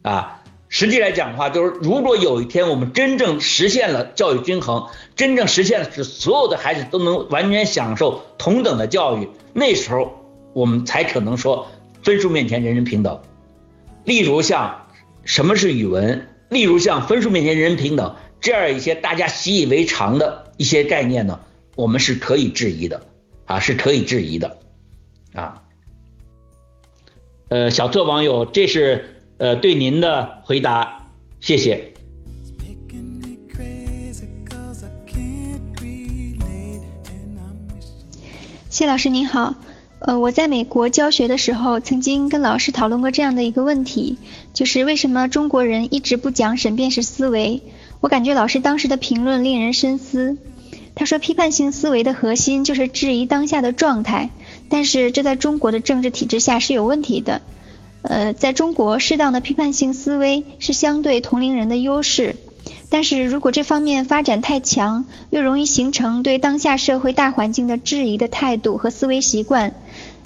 [0.00, 10.24] 啊，实际来讲的话，就是如果有一天我们真正实现了教育均衡，真正实现了使所有的孩子都能完全享受同等的教育，那时候
[10.54, 11.68] 我们才可能说
[12.02, 13.20] 分数面前人人平等。
[14.04, 14.86] 例如像
[15.24, 18.16] 什么是语文，例如像分数面前人人平等。
[18.44, 21.40] 这样一些大家习以为常的一些概念呢，
[21.76, 23.06] 我们是可以质疑的
[23.46, 24.58] 啊，是可以质疑的
[25.32, 25.62] 啊。
[27.48, 31.08] 呃，小特网友，这是呃对您的回答，
[31.40, 31.94] 谢谢。
[38.68, 39.54] 谢老师您好，
[40.00, 44.18] 呃，我在美国教学的时候，曾经跟老师讨论过这样的一个问题，
[44.52, 47.62] 就是为什么中国人一直不讲审辩式思维？
[48.04, 50.36] 我感觉老师当时的评论令人深思。
[50.94, 54.28] 他说，批判性思维的核心就是质疑当下的状态，
[54.68, 57.40] 但是这在中国的政治体制下是有问题的。
[58.02, 62.36] 呃，在中国，适当的批判性思维是相对同龄人的优势，
[62.90, 69.72] 但是如果这方面发展太强，又容易形成对当下社会大环境的质疑的态度和思维习惯，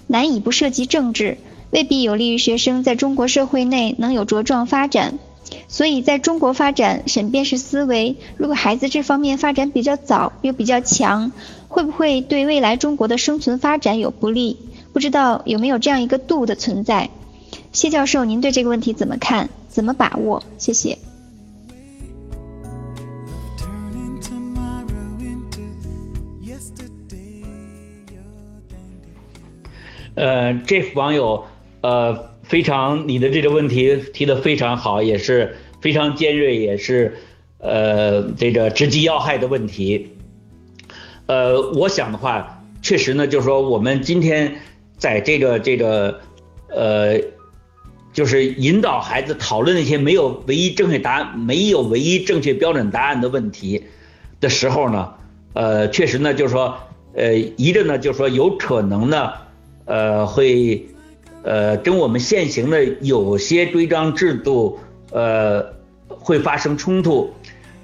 [0.08, 1.38] 难以不涉及政治，
[1.70, 5.20] 未必有利于学生在中国社会内能有茁壮发展。
[5.70, 11.30] 所以，在中国发展审辩式思维，如果孩子这方面发展比较早又比较强，
[11.68, 14.56] 会不会对未来中国的生存发展有不利？
[14.94, 17.10] 不知道有没有这样一个度的存在？
[17.70, 19.50] 谢教授，您对这个问题怎么看？
[19.68, 20.42] 怎么把握？
[20.56, 20.96] 谢谢。
[30.14, 31.44] 呃，这网友，
[31.82, 32.37] 呃。
[32.48, 37.18] 非常，你的这个问题提的非常好，也是非常尖锐，也是
[37.58, 40.16] 呃这个直击要害的问题。
[41.26, 44.56] 呃，我想的话，确实呢，就是说我们今天
[44.96, 46.20] 在这个这个
[46.68, 47.20] 呃
[48.14, 53.84] 就是引导孩子讨论那些没有唯一正确答案、没有唯一正确标准答案的问题
[54.40, 55.12] 的时候呢，
[55.52, 56.74] 呃，确实呢，就是说，
[57.14, 59.32] 呃，一个呢，就是说有可能呢，
[59.84, 60.86] 呃，会，
[61.48, 64.78] 呃，跟我们现行的有些规章制度，
[65.10, 65.64] 呃，
[66.08, 67.32] 会发生冲突，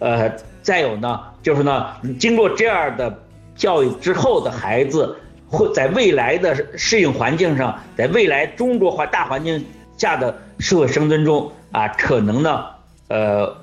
[0.01, 1.87] 呃，再有呢，就是呢，
[2.21, 3.23] 经过这样的
[3.57, 5.17] 教育之后的孩子，
[5.49, 9.65] 会在未来的适应环境上，在未来中国化大环境。
[9.97, 12.65] 下的社会生存中啊，可能呢，
[13.07, 13.57] 呃，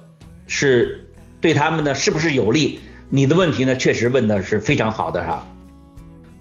[0.47, 1.05] 是
[1.41, 2.79] 对他们呢是不是有利？
[3.09, 5.45] 你的问题呢，确实问的是非常好的哈。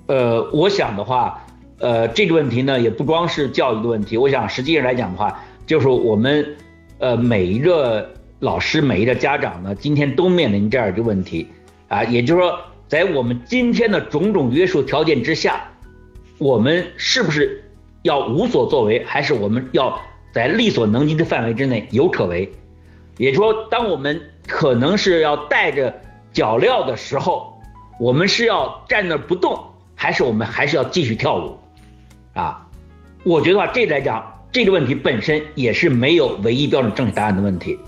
[0.06, 1.44] 呃，我想的话，
[1.80, 4.16] 呃，这个问题呢，也不光是教育的问题。
[4.16, 6.56] 我想实际上来讲的话，就是我们
[6.98, 11.48] 呃每一个老师、每一个家长呢，今天都面临这样一个问题
[11.88, 15.64] 啊，也就是说，在我们今天的种种约束条件之下，
[16.38, 17.64] 我们是不是？
[18.02, 20.00] 要无所作为，还是我们要
[20.32, 22.50] 在力所能及的范围之内有可为？
[23.18, 25.94] 也就是说，当我们可能是要带着
[26.32, 27.60] 脚镣的时候，
[27.98, 29.58] 我们是要站那不动，
[29.94, 31.58] 还是我们还是要继续跳舞？
[32.34, 32.66] 啊，
[33.24, 37.78] 我觉得话这来讲，这个问题本身也是没有唯一标准正确答案的问题，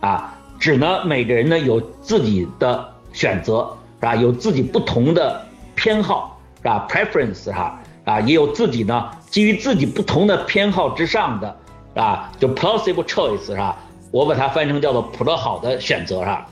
[0.00, 4.16] 啊，只能每个人呢有自己的选择，是吧？
[4.16, 7.80] 有自己不同的偏好，是吧？preference 哈。
[8.06, 11.56] 啊，也有自己呢，基于自己不同的偏好之上的，
[11.94, 13.76] 啊，就 plausible choice 是吧？
[14.10, 16.46] 我把它翻成叫做普乐好的选择是吧？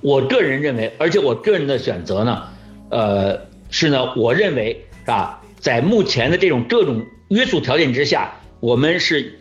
[0.00, 2.42] 我个人认为，而且我个人的选择呢，
[2.88, 9.38] 呃，是呢，我认为是吧，在目前的这种各种约束条件之下，我们是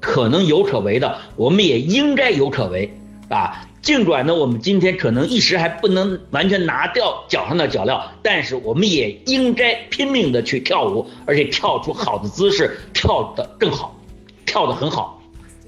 [0.00, 2.92] 可能有可为的，我们也应该有可为，
[3.28, 3.66] 啊。
[3.82, 13.98] 尽管呢，我们今天可能一时还不能完全拿掉脚上的脚镣，但是我们也应该拼命的去跳舞，而且跳出好的姿势，跳得更好，
[14.44, 15.22] 跳得很好，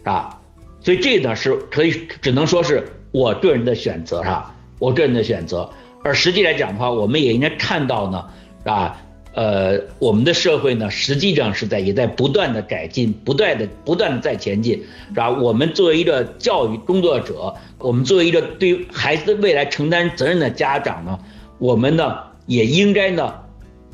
[0.05, 0.39] 啊，
[0.83, 5.71] 所以这呢是可以只能说是我个人的选择，哈，我个人的选择。
[6.05, 8.27] 而实际来讲的话，我们也应该看到呢，
[8.65, 8.99] 啊。
[9.35, 15.31] 呃，我们的社会呢，实际上是在也在不断的改进，不断的不断的在前进，是吧？
[15.31, 21.19] 我们作为一个教育工作者，我们作为一个对孩子未来承担责任的家长呢，
[21.59, 23.33] 我们呢也应该呢，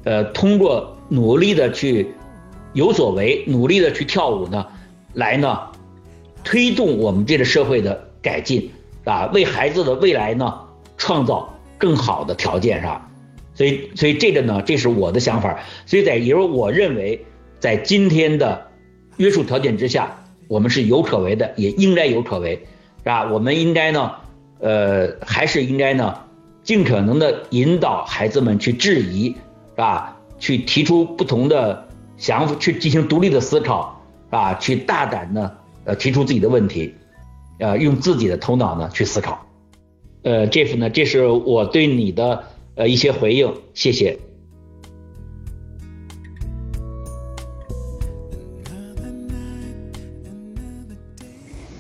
[0.03, 2.13] 呃，通过努力的去
[2.73, 4.67] 有所为，努力的去跳舞呢，
[5.15, 5.61] 来呢
[6.43, 8.73] 推动我们这个社会的改进，
[9.05, 10.53] 啊，为孩子的未来呢
[10.97, 13.08] 创造更好的条件，是吧？
[13.59, 15.59] 所以，所以这个呢，这是我的想法。
[15.85, 17.27] 所以在，也就是我认为，
[17.59, 18.69] 在今天的
[19.17, 20.17] 约束条件之下，
[20.47, 22.55] 我们是有可为的，也应该有可为，
[22.99, 23.29] 是吧？
[23.33, 24.13] 我们应该呢，
[24.61, 26.21] 呃，还是应该呢，
[26.63, 29.35] 尽可能的引导孩子们去质疑，是
[29.75, 30.17] 吧？
[30.39, 36.95] 去提出不同的想法，去进行独立的思考，啊，去大胆的呃提出自己的问题，
[37.59, 39.45] 呃，用自己的头脑呢去思考。
[40.23, 42.45] 呃，Jeff 呢，这是我对你的。
[42.79, 44.17] 呃，一些回应，谢谢。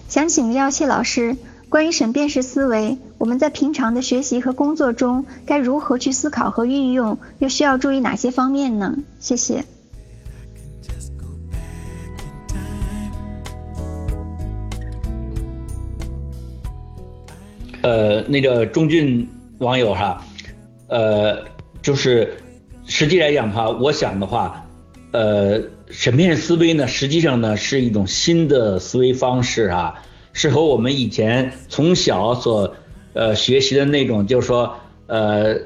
[0.08, 1.37] 想请教谢老师，
[1.68, 7.16] 关于审辩式思维，我们在平常的学习和工作中该如何去思考和运用？
[7.38, 8.96] 又需要注意哪些方面呢？
[9.20, 9.64] 谢谢。
[17.82, 20.24] 呃，那个中俊网友哈。
[20.88, 21.44] 呃，
[21.83, 22.35] 就是
[22.87, 24.66] 实际来讲的话，我想的话，
[25.12, 32.74] 呃，审辩思维呢，实际上呢是一种新的思维方式啊，是和我们以前从小所
[33.12, 34.74] 呃学习的那种，就是说
[35.09, 35.57] 呃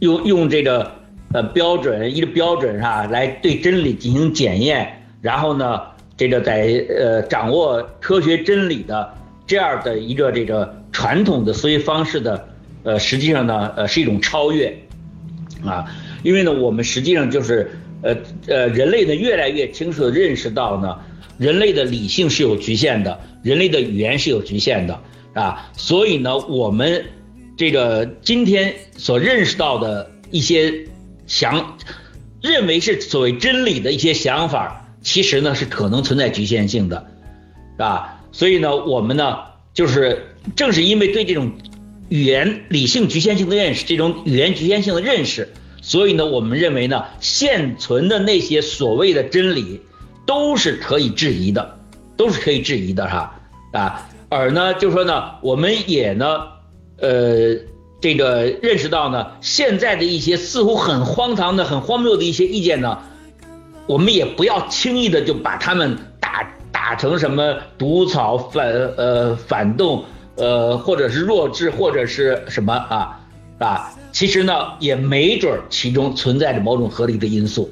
[0.00, 0.92] 用用这个
[1.32, 5.80] 呃标准一个标准哈来对真理进行检验，然后呢
[6.18, 9.14] 这个在呃掌握科学真理的
[9.46, 12.48] 这样的一个这个传统的思维方式的。
[12.84, 14.78] 呃，实际上呢，呃，是一种超越，
[15.64, 15.86] 啊，
[16.22, 17.70] 因为呢，我们实际上就是，
[18.02, 18.14] 呃
[18.46, 20.98] 呃，人类呢越来越清楚的认识到呢，
[21.38, 25.00] 人类的理性是有局限的，人类的语言是有局限的，
[25.32, 27.06] 啊，所以呢，我们
[27.56, 30.86] 这个今天所认识到的一些
[31.26, 31.78] 想
[32.42, 37.06] 认为是所谓真理的一些想法，其实呢是可能存在局限性的，
[37.78, 38.20] 啊？
[38.30, 39.38] 所以呢，我们呢
[39.72, 41.50] 就是正是因为对这种。
[42.08, 45.52] 语言理性局限性的认识，这种语言局限性的认识，
[45.82, 49.80] 所以呢，我们认为呢，现存的那些所谓的真理
[50.26, 51.78] 都是可以质疑的，
[52.16, 53.40] 都是可以质疑的哈
[53.72, 54.08] 啊。
[54.28, 56.42] 而呢，就说呢，我们也呢，
[56.98, 57.56] 呃，
[58.00, 62.98] 这个认识到呢，现在的一些似乎很荒唐的、很荒谬的一些意见呢，
[63.86, 70.04] 我们也不要轻易的就把他们打打成什么毒草反呃反动
[70.36, 73.20] 呃或者是弱智或者是什么啊
[73.58, 77.70] 啊，其实呢也没准其中存在着某种合理的因素。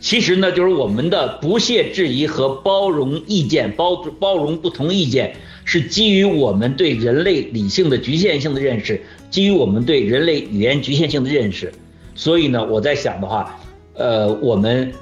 [0.00, 11.72] 其实呢，就是我们的不屑质疑和包容意见，包包容不同意见，是基于我们对人类理性的局限性的认识，基于我们对人类语言局限性的认识。
[12.14, 13.58] 所以呢，我在想的话，
[13.94, 14.92] 呃，我们，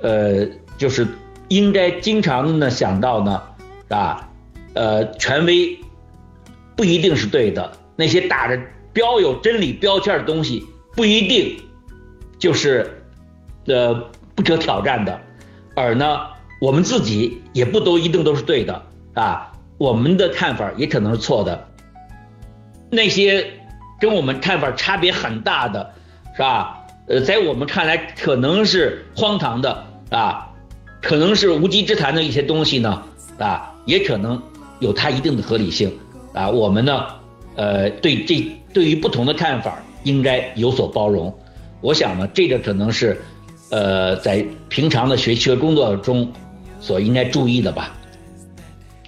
[0.00, 0.46] 呃，
[0.78, 1.06] 就是
[1.48, 3.42] 应该经常呢想到呢，
[3.88, 4.26] 啊，
[4.72, 5.78] 呃，权威
[6.76, 8.60] 不一定是对的，那些打着
[8.92, 10.64] 标有真理标签的东西
[10.94, 11.56] 不一定
[12.38, 13.02] 就是，
[13.66, 14.10] 呃。
[14.36, 15.18] 不可挑战的，
[15.74, 16.20] 而呢，
[16.60, 18.82] 我们自己也不都一定都是对的
[19.14, 21.68] 啊，我们的看法也可能是错的。
[22.90, 23.50] 那些
[23.98, 25.90] 跟我们看法差别很大的，
[26.34, 26.84] 是吧？
[27.08, 30.52] 呃，在我们看来可能是荒唐的啊，
[31.00, 33.02] 可能是无稽之谈的一些东西呢，
[33.38, 34.42] 啊，也可能
[34.80, 35.90] 有它一定的合理性
[36.36, 36.48] 啊。
[36.48, 37.06] 我们呢，
[37.56, 41.34] 呃，对这对于不同的看法应该有所包容。
[41.80, 43.20] 我想呢，这个可能是。
[43.68, 46.32] 呃，在平常的学习和工作中，
[46.78, 47.96] 所应该注意的吧。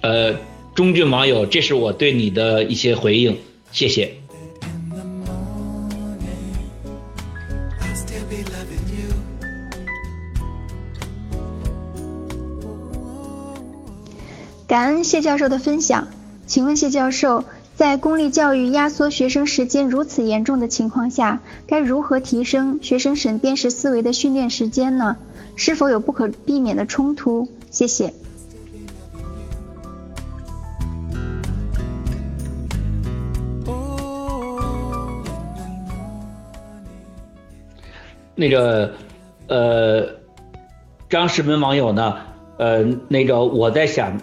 [0.01, 0.35] 呃，
[0.75, 3.37] 中俊网友，这是我对你的一些回应，
[3.71, 4.11] 谢谢。
[14.67, 16.05] 感恩谢教授的分享，
[16.49, 17.45] 请问谢教授。
[17.75, 25.15] 在公立教育压缩学生时间如此严重的情况下，该如何提升学生审辨识思维的训练时间呢？
[25.55, 27.47] 是否有不可避免的冲突？
[27.69, 28.13] 谢谢。
[38.35, 38.93] 那个，
[39.47, 40.09] 呃，
[41.09, 42.17] 张世文网友呢？
[42.57, 44.19] 呃，那个我在想，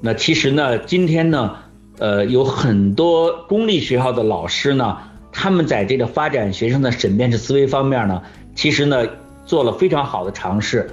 [0.00, 1.56] 那其实呢，今天呢？
[1.98, 4.96] 呃，有很多公立学校的老师呢，
[5.32, 8.22] 他们在这个发展学生的审辩式思维方面呢，
[8.54, 9.06] 其实呢
[9.44, 10.90] 做了非常好的尝试。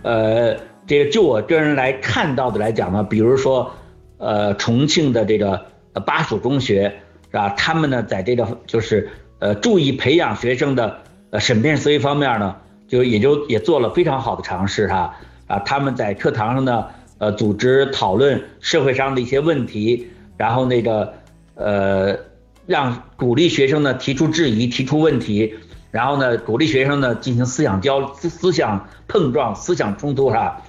[0.00, 3.70] 呃，这个就我个人来看到的来讲呢，比如说，
[4.16, 5.66] 呃，重庆的这个
[6.06, 6.84] 巴蜀中学
[7.30, 7.50] 是吧？
[7.50, 9.10] 他们呢在这个就是
[9.40, 12.56] 呃注意培养学生的呃审辩思维方面呢，
[12.88, 15.16] 就也就也做了非常好的尝试哈
[15.46, 16.86] 啊，他们在课堂上呢
[17.20, 20.08] 呃组织讨论社会上的一些问题。
[20.36, 21.12] 然后那个，
[21.54, 22.18] 呃，
[22.64, 25.54] 让鼓励学生呢提出质疑、提出问题，
[25.90, 30.62] 然后呢鼓励学生呢进行思想交思思想碰撞、思想冲突哈，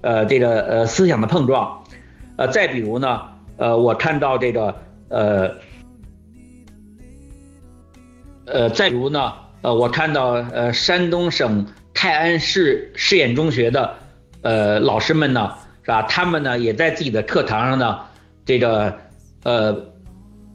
[0.00, 1.84] 呃，这个呃思想的碰撞，
[2.36, 3.20] 呃，再比如呢，
[3.58, 4.74] 呃，我看到这个
[5.10, 5.50] 呃，
[8.46, 13.96] 呃，再比如呢，呃，我看到呃山东省泰安市试验中学的
[14.40, 15.52] 呃老师们呢，
[15.90, 16.02] 啊？
[16.02, 18.00] 他们呢也在自己的课堂上呢，
[18.44, 18.98] 这个。
[19.42, 19.74] 呃，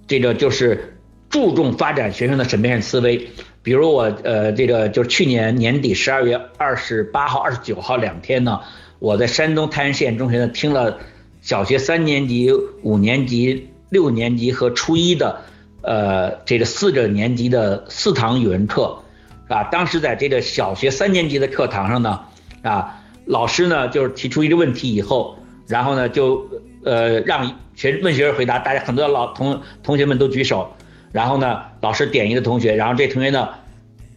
[0.06, 3.30] 这个就是注重发展学生的审辩式思维。
[3.64, 8.60] 比如我呃，这个就是去年年底十二月二十八号、二十九号两天呢，
[9.00, 11.00] 我在山东泰安实验中学呢听了
[11.42, 12.52] 小学三年级、
[12.84, 15.42] 五年级、六年级和初一的
[15.82, 19.00] 呃这个四个年级的四堂语文课，
[19.48, 22.20] 啊，当时在这个小学三年级的课堂上呢，
[22.62, 26.50] 啊，老师呢就是提出一个问题以后，然后呢就
[26.84, 27.60] 呃让。
[27.76, 30.72] 学问学生回答，大家很多老同同学们都举手，
[31.12, 33.50] 然后呢，老师点一个同学，然后这同学呢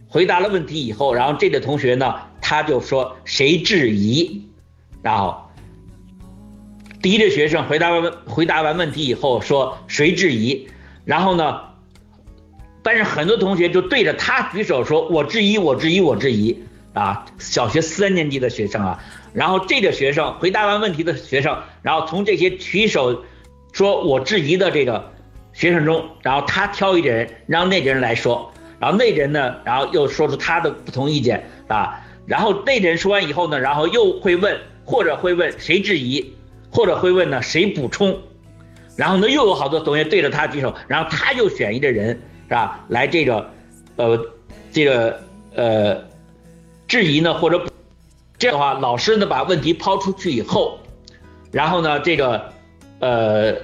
[0.07, 4.47] 回答了问题以后，然后这个同学呢他就说谁质疑，
[5.01, 5.49] 然后
[7.01, 10.69] 第一个学生回答完回答完问题以后说谁质疑，
[11.03, 11.59] 然后呢，
[12.81, 16.63] 班上很多同学就对着他举手说我质疑我质疑我质疑
[16.93, 23.23] 啊，小学三年级的学生啊，然后这个学生回答完问题的学生，然后从这些举手。
[23.71, 25.11] 说我质疑的这个
[25.53, 36.33] 学生中，然后他挑一个人，让那个人来说，然后那人呢，然后又说出他的不同意见啊，然后那人说完以后呢，然后又会问，或者会问谁质疑，
[36.71, 38.19] 或者会问呢谁补充，
[38.95, 43.51] 然后呢又有好多同学对着他举手，然后他又选一个人是吧，来这个
[43.97, 44.19] 呃
[44.71, 45.21] 这个
[45.53, 46.03] 呃
[46.89, 47.65] 质疑呢或者
[48.37, 50.79] 这样的话，老师呢把问题抛出去以后，
[51.53, 52.51] 然后呢这个。
[53.01, 53.55] 呃，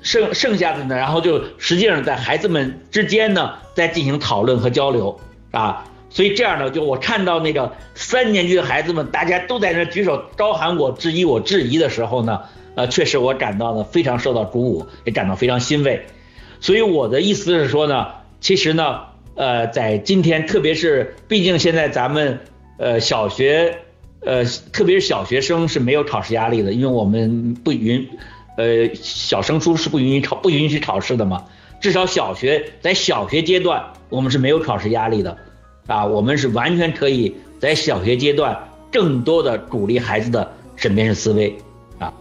[0.00, 5.18] 剩剩下的呢，然后就实际上在孩子们之间呢，在进行讨论和交流
[5.50, 12.42] 啊，所以这样呢，就我看到那个三年级的孩子们，大家都在那举手招喊我质疑我质疑的时候呢，
[12.76, 16.06] 呃，确实我感到呢非常受到鼓舞，也感到非常欣慰。
[16.60, 18.06] 所以我的意思是说呢，
[18.40, 19.00] 其实呢，
[19.38, 22.40] 呃，在今天，特别是毕竟现在咱们
[22.76, 23.78] 呃，小学，
[24.18, 28.08] 呃，特别是小学生是没有考试压力的，因为我们不允，
[28.56, 31.44] 呃，小升初是不允许考不允许考试的嘛。
[31.80, 35.38] 至少小学在小学阶段，我们是没有考试压力的，
[35.86, 38.58] 啊，我们是完全可以在小学阶段
[38.90, 41.56] 更多的鼓励孩子的审辩式思维。
[42.00, 42.12] 啊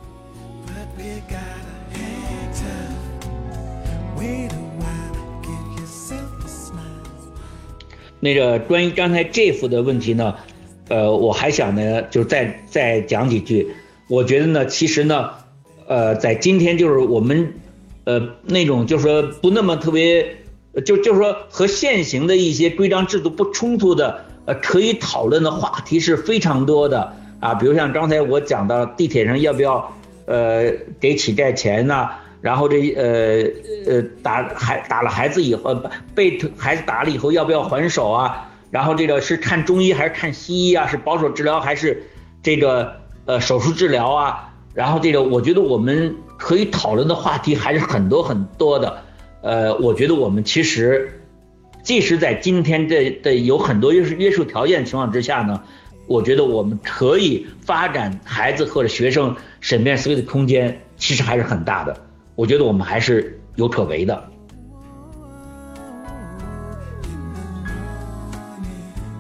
[8.28, 10.36] 那个关于刚才 Jeff 的问题呢，
[10.90, 13.70] 呃，我还想呢，就再再讲几句。
[14.10, 15.30] 我觉得呢，其实呢，
[15.88, 17.54] 呃，在今天就是我们，
[18.04, 20.36] 呃，那种就是说不那么特别，
[20.86, 27.54] 就就是说和现行的一些规章制度不冲突的，呃，可以讨论的话题是非常多的啊。
[27.54, 30.70] 比如像刚才我讲到地铁上要不要，呃，
[31.00, 32.10] 给乞丐钱呐。
[32.48, 33.44] 然后这呃
[33.86, 35.76] 呃打孩打了孩子以后
[36.16, 38.50] 被孩子打了以后要不要还手啊？
[38.72, 40.88] 然后这个是看中医还是看西医啊？
[40.88, 42.04] 是保守治疗还是
[42.42, 44.54] 这个呃手术治疗啊？
[44.74, 49.04] 然后这个我觉得我们可以讨论的话题还是很多很多的。
[49.42, 51.20] 呃，我觉得我们其实
[51.84, 55.62] 即使在今天这的有很多约束约束条件情况之下呢，
[56.08, 62.07] 我觉得我们可以发展孩子或者学生审辩思维的空间其实还是很大的。
[62.38, 64.30] 我觉得我们还是有可为的。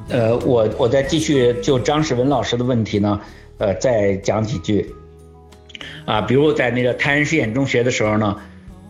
[0.09, 3.19] 呃，我我再继续就张世文老师的问题呢，
[3.57, 4.93] 呃，再讲几句。
[6.05, 8.39] 啊，比如在那个泰安实验中学的时候呢，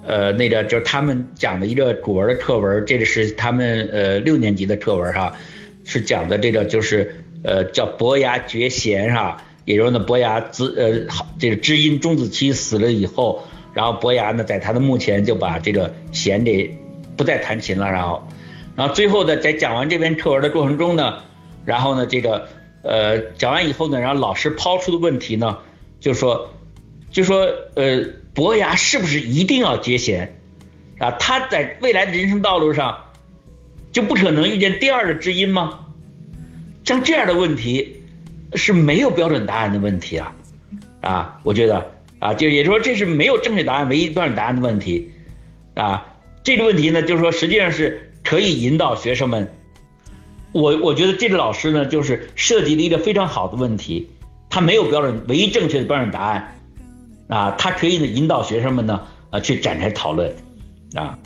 [0.05, 5.37] 呃，那个就是他们讲的一个古文的课文，这个是他们呃六年级的课文哈，
[5.85, 13.45] 是讲的这个就是呃叫伯牙绝弦哈，也就是那伯牙子呃好这个知音钟子期死了以后。
[13.77, 16.75] 然后伯牙呢，在他的墓前就把这个弦给
[17.15, 17.91] 不再弹琴了。
[17.91, 18.27] 然后，
[18.75, 21.19] 然后最后呢，在讲完这篇课文的过程中呢，
[21.63, 22.49] 然后呢，这个
[22.81, 25.59] 呃讲完以后呢，然后老师抛出的问题呢，
[25.99, 26.55] 就说，
[27.11, 28.03] 就说呃
[28.33, 30.35] 伯牙是不是一定要接弦
[30.97, 31.11] 啊？
[31.11, 32.97] 他在未来的人生道路上
[33.91, 35.81] 就不可能遇见第二个知音吗？
[36.83, 38.01] 像这样的问题
[38.55, 40.33] 是没有标准答案的问题啊
[41.01, 41.91] 啊，我觉得。
[42.19, 45.11] 啊，就也就说这是没有正确答案、唯一标准答案的问题，
[45.75, 49.47] 啊，这个问题呢，就是说实际上是可以引导学生们，
[50.51, 54.09] 我我觉得这个老师呢，就是设计了一个非常好的问题，
[54.49, 56.55] 他没有标准唯一正确的标准答案，
[57.27, 58.99] 啊，他可以呢引导学生们呢，
[59.29, 60.33] 呃，去展开讨论，
[60.95, 61.19] 啊，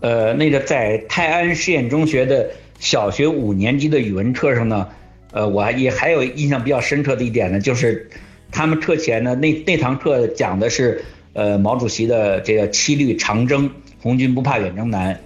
[0.00, 4.88] 呃，那个在泰安实验中学的小学五年级的语文课上呢，
[5.30, 8.10] 呃，我也还有印象比较深刻的一点呢，就是。
[8.50, 13.70] 他们课前呢，那那堂课讲的是，呃，毛主席的这个七律长征，
[14.00, 15.20] 红军不怕远征难。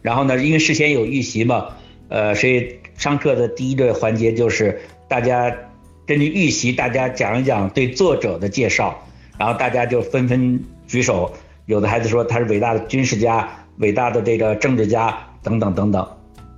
[0.00, 1.68] 然后呢，因为事先有预习嘛，
[2.08, 5.54] 呃，所以上课的第一个环节就是大家
[6.06, 9.06] 根据预习，大家讲一讲对作者的介绍。
[9.38, 11.32] 然后大家就纷纷举手，
[11.66, 13.48] 有的孩子说他是伟大的军事家，
[13.78, 16.06] 伟大的这个政治家等等等等。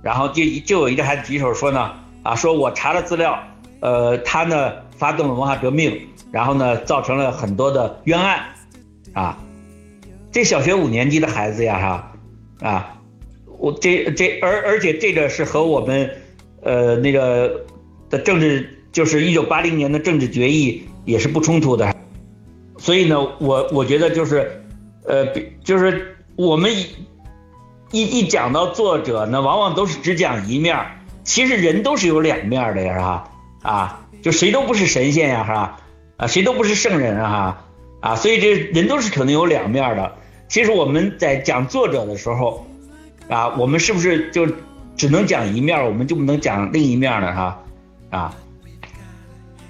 [0.03, 3.39] 然后就就有一个孩子举手说呢，啊，说我查了资料，
[3.79, 6.07] 呃，他呢发动了文化革命。
[6.31, 8.43] 然后呢，造成了很多的冤案，
[9.13, 9.37] 啊，
[10.33, 11.79] 这小学五年级的孩子呀，
[12.59, 12.99] 哈，啊，
[13.57, 16.09] 我这这而而且这个是和我们，
[16.61, 17.65] 呃，那个
[18.09, 21.95] 的政治，就是一九八零年的政治决议也是不冲突的，
[22.79, 24.61] 所以呢，我我觉得就是，
[25.05, 25.25] 呃，
[25.63, 26.69] 就是我们
[27.91, 30.77] 一一讲到作者呢，往往都是只讲一面
[31.23, 33.31] 其实人都是有两面的呀，是吧？
[33.65, 35.79] 啊，就谁都不是神仙呀，哈？
[36.17, 37.65] 啊，谁都不是圣人啊哈，
[38.11, 40.13] 啊，所以这人都是可能有两面的。
[40.47, 42.65] 其实我们在讲作者的时候，
[43.27, 44.47] 啊，我们是不是就
[44.95, 47.33] 只能讲一面，我们就不能讲另一面呢？
[47.33, 47.63] 哈，
[48.11, 48.35] 啊，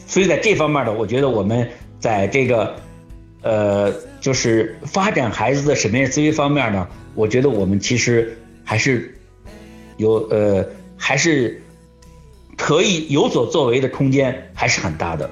[0.05, 1.67] 所以在这方面呢，我觉得我们
[1.99, 2.75] 在这个
[3.41, 9.17] 呃，就是发展孩子的审美思维方面呢，我觉得我们其实还是
[9.97, 10.63] 有呃，
[10.97, 11.63] 还是
[12.57, 15.29] 可以有所作为的空间，还是很大的。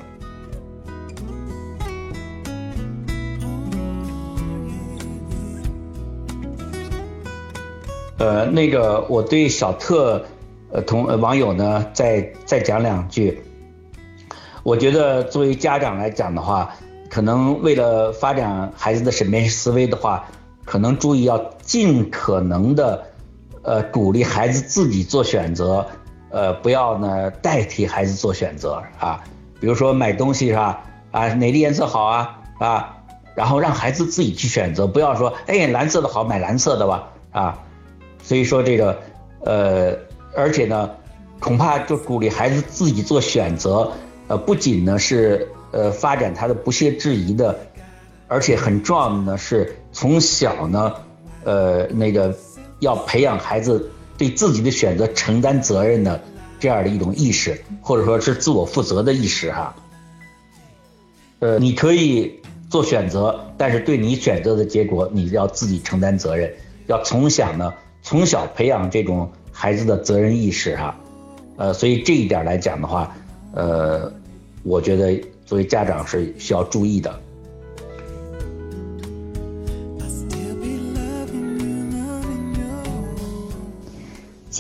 [8.20, 10.24] 呃，那个我对小特，
[10.72, 13.42] 呃同网友呢再再讲两句。
[14.64, 16.74] 我觉得作为家长来讲的话，
[17.10, 20.26] 可能为了发展孩子的审辩思维的话，
[20.64, 23.08] 可能注意要尽可能的，
[23.62, 25.86] 呃鼓励孩子自己做选择，
[26.34, 29.24] 呃不要呢代替孩子做选择啊。
[29.62, 30.84] 比如说买东西是吧？
[31.12, 32.98] 啊哪个颜色好啊啊，
[33.36, 37.60] 然后让孩子自己去选择，不要说哎蓝色的好买蓝色的吧啊。
[38.22, 38.98] 所以说这个，
[39.46, 39.96] 呃，
[40.36, 40.90] 而且呢，
[41.40, 43.92] 恐怕就鼓励孩子自己做选择，
[44.28, 47.54] 呃，不仅呢是呃发展他的不屑质疑的，
[48.30, 50.94] 而且很重要的呢是从小呢，
[51.44, 52.34] 呃，那个
[52.80, 56.22] 要培养孩子对自己的选择承担责任的
[56.60, 59.76] 这样的一种意识，或者说是自我负责的意识哈。
[61.40, 62.40] 呃，你可以
[62.70, 66.54] 做选择，但是对你选择的结果，你要自己承担责任。
[66.88, 70.96] 要从小呢，从小培养这种孩子的责任意识哈。
[71.58, 73.16] 呃，所以这一点来讲的话，
[73.54, 74.12] 呃，
[74.64, 77.20] 我觉得作为家长是需要注意的。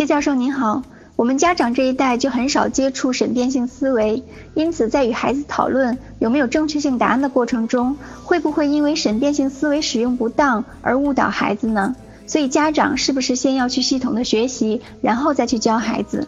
[0.05, 0.83] 教授您好。
[1.15, 4.23] 我们家长这一代就很少接触审辩性思维，
[4.55, 11.95] 因此在与孩子讨论有没有正确性答案的过程中，会不会因为审辩性思维使用不当而误导孩子呢？
[12.25, 16.27] 所以家长是不是先要去系统的学习，然后再去教孩子？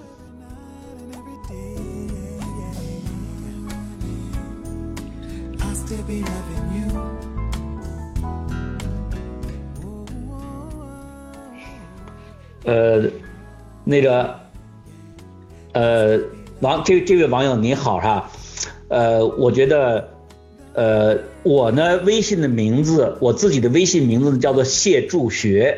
[12.66, 13.04] 呃，
[13.86, 14.44] 那个。
[15.78, 16.18] 呃，
[16.62, 18.32] 网这这位网友你好哈，
[18.88, 20.08] 呃，我觉得，
[20.72, 25.78] 呃，我呢微信的名字，我自己的微信名字叫做谢助学，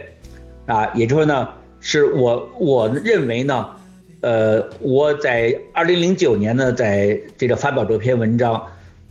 [0.67, 1.49] 啊，也就是说呢，
[1.79, 3.69] 是我我认为呢，
[4.21, 8.67] 呃，我在二零零九年呢，在这个发表这篇文章，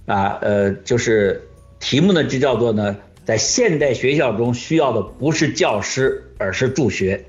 [0.06, 1.48] 啊，呃，就是
[1.80, 7.24] 题目呢就叫做呢，在现代学校中需要的不是教师，而是助学，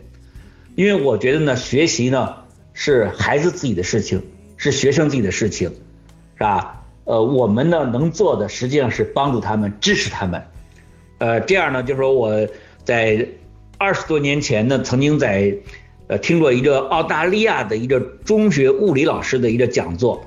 [0.77, 2.35] 因为我觉得呢，学习呢。
[2.79, 4.21] 是孩子自己的事情，
[4.55, 5.67] 是学生自己的事情，
[6.35, 6.85] 是吧？
[7.05, 10.43] 呃，我们呢能做的实际上是帮助他们，支持他们。
[11.17, 12.47] 呃，这样呢，就是说我
[12.83, 13.29] 在
[13.79, 15.57] 二十多年前呢，曾经在
[16.05, 20.23] 呃听过一个澳大利亚的一个中学物理老师的一个讲座，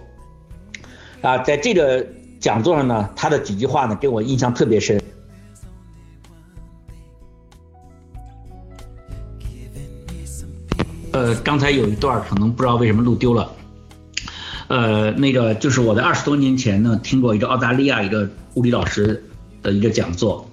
[1.22, 2.04] 啊，在这个
[2.40, 5.00] 讲座上呢，他的几句话呢给我印象特别深。
[11.12, 13.52] 呃，刚才有一段可能不知道为什么录丢了。
[14.68, 19.24] 呃，那个就是我在二十多年前呢，听过一个澳大利亚一个物理老师
[19.62, 20.48] 的一个讲座，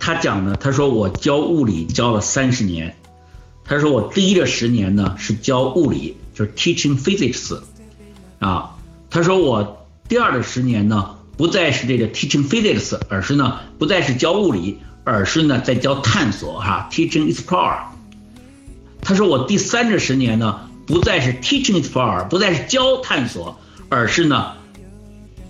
[0.00, 2.96] 他讲呢，他说我教物理教了三十年，
[3.64, 7.60] 他说我第一个十年呢是教物理，就是 teaching physics，
[8.40, 8.76] 啊，
[9.08, 17.78] 他说我第二个十年呢不再是这个 teaching physics，而是呢不再是教物理，而是呢在教探索哈，teaching explore。
[19.04, 24.52] 他说：“我第三这十年呢，不再是 teaching explore，不再是教探索，而是呢，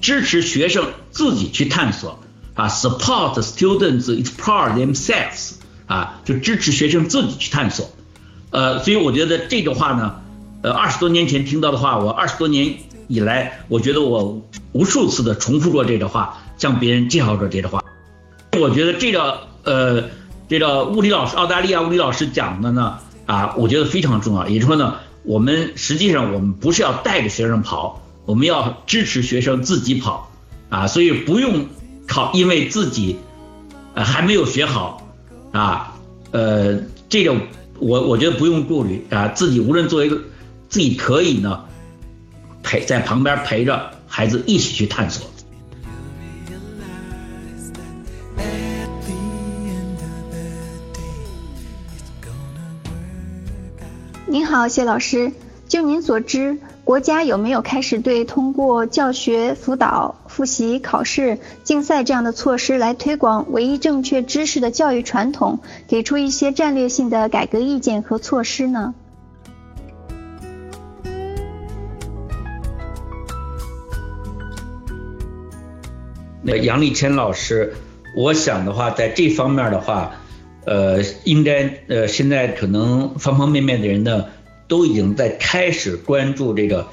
[0.00, 2.18] 支持学生自己去探索
[2.54, 5.52] 啊，support students explore themselves
[5.86, 7.90] 啊，就支持学生自己去探索。
[8.50, 10.22] 呃，所以我觉得这个话呢，
[10.62, 12.74] 呃，二十多年前听到的话，我二十多年
[13.06, 14.42] 以来，我觉得我
[14.72, 17.84] 无数次的重复过这个话，向别人介绍过这个话。
[18.58, 20.04] 我觉得这个呃，
[20.48, 24.48] 这个物理老师，澳大利亚物理老师讲的呢。”啊，我觉得非常重要。
[24.48, 30.30] 也就是说呢，我们实际上我们不是要带着学生跑，我们要支持学生自己跑
[30.68, 31.66] 啊，所以不用
[32.06, 33.16] 考，因为自己
[33.94, 35.06] 呃还没有学好
[35.52, 35.96] 啊，
[36.30, 37.34] 呃，这个
[37.78, 40.20] 我我觉得不用顾虑啊，自己无论作为一个
[40.68, 41.64] 自己可以呢
[42.62, 45.31] 陪在旁边陪着孩子一起去探索。
[54.52, 55.32] 好，谢老师。
[55.66, 68.94] 就您所知，国家有没有开始对通过教学辅导、复习、考试、竞赛这样的措施来推广唯一正确知识的教育传统，给出一些战略性的改革意见和措施呢？
[76.42, 77.72] 那杨立谦老师，
[78.14, 80.16] 我想的话，在这方面的话。
[80.64, 84.26] 呃，应该呃，现在可能方方面面的人呢，
[84.72, 86.88] 都已经在开始关注这个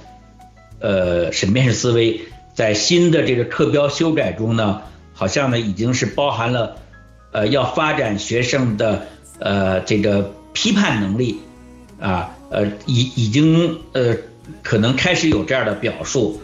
[0.81, 2.19] 呃审辩式思维，
[2.53, 4.81] 在新的这个课标修改中呢，
[5.13, 6.75] 好像呢已经是包含了
[7.31, 9.07] 呃要发展学生的
[9.39, 11.39] 呃这个批判能力。
[12.01, 14.17] 啊，呃已已经呃
[14.61, 16.41] 可能开始有这样的表述。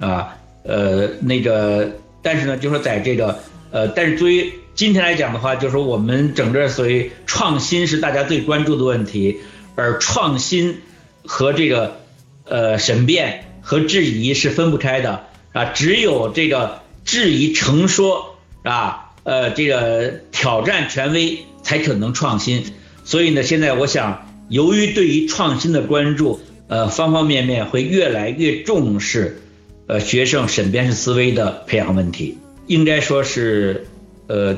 [0.00, 3.38] 啊，呃那个但是呢，就说在这个
[3.70, 9.38] 呃，但是作为今天来讲的话，就是说我们整个所谓创新是大家最关注的问题，
[9.74, 10.80] 而创新
[11.24, 12.00] 和这个
[12.44, 22.64] 呃审辩和质疑是分不开的啊，只有这个质疑成说啊，呃这个挑战权威才可能创新。
[23.04, 29.42] 所以呢，现在我想，由于对于创新的关注，呃，方方面面会越来越重视，
[29.88, 33.88] 呃，学生审辩式思维的培养问题，应该说是，
[34.28, 34.56] 呃，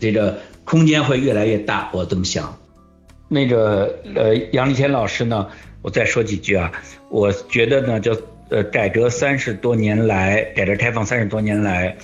[0.00, 2.58] 这个空间会越来越大，我这么想。
[3.28, 5.48] 那个，呃，杨立谦老师呢，
[5.82, 6.72] 我再说几句啊，
[7.10, 11.96] 我觉得呢，就呃，改革三十多年来，改革开放三十多年来，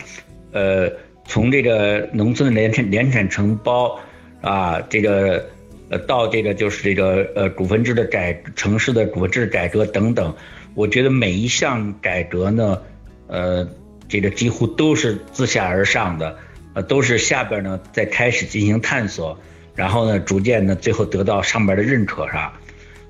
[0.52, 0.92] 呃，
[1.26, 3.98] 从这个农村的联产联产承包
[4.40, 5.46] 啊，这个。
[5.90, 10.34] 呃，到这个就是这个呃股份制的改，城市的股份制改革等等，
[10.74, 12.80] 我觉得每一项改革呢，
[13.26, 13.68] 呃，
[14.08, 16.38] 这个几乎都是自下而上的，
[16.72, 19.38] 呃，都是下边呢在开始进行探索，
[19.74, 22.60] 然后呢，逐渐呢最后得到上边的认可是吧，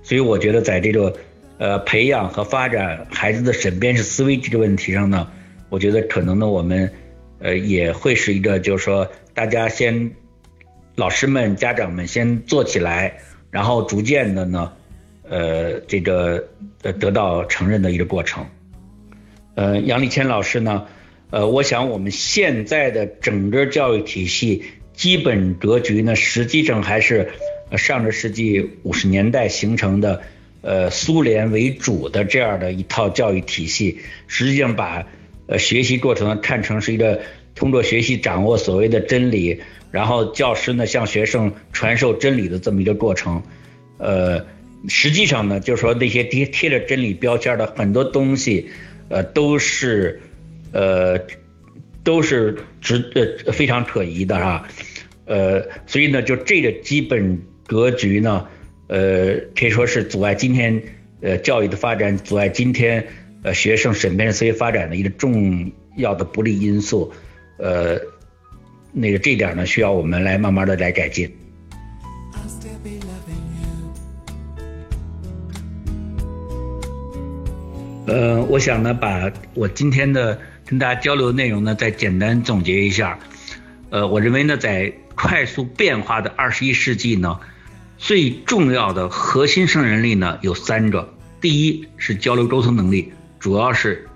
[0.02, 1.14] 所以我觉得在这个
[1.58, 5.30] 呃培养和发展孩子的审辩式思维这个问题上呢，
[5.68, 6.92] 我觉得可能呢我们
[7.38, 10.12] 呃也会是一个就是说大家先。
[10.96, 13.18] 老师们、家长们先做起来，
[13.50, 14.72] 然后逐渐的呢，
[15.28, 16.44] 呃，这个
[16.82, 18.46] 呃得到承认的一个过程。
[19.56, 20.86] 呃，杨立谦老师呢，
[21.30, 24.62] 呃，我想我们现在的整个教育体系
[24.94, 27.30] 基本格局呢，实际上还是
[27.76, 30.22] 上个世纪五十年代形成的，
[30.62, 35.06] 呃，苏联为主的这样的一套教育体系，实际上把
[35.46, 37.20] 呃学习过程看成是一个
[37.54, 39.60] 通过学习掌握所谓的真理。
[39.90, 43.40] 然后教师呢向学生传授真理的这么一个过程，
[43.98, 44.44] 呃，
[44.88, 48.70] 实际上呢就是说那些贴贴着真理标签的很多东西，
[49.08, 50.20] 呃都是，
[50.72, 51.20] 呃
[52.04, 53.10] 都是值
[53.46, 54.68] 呃非常可疑的哈，
[55.24, 58.46] 呃所以呢就这个基本格局呢，
[58.86, 60.80] 呃可以说是阻碍今天
[61.22, 63.04] 呃教育的发展，阻碍今天
[63.42, 67.12] 呃学生审辩思维发展的一个重要的不利因素，
[67.58, 67.98] 呃。
[68.96, 71.28] 那个这点呢，需要我们来慢慢的来改进。
[78.06, 83.18] 呃，我想呢，把我今天的跟大家交流的内容呢，再简单总结一下。
[83.90, 87.38] 呃，我认为呢，在快速变化的二十一世纪呢，
[87.98, 94.08] 最重要的核心胜任力呢有三个：第一是交流沟通能力，主要是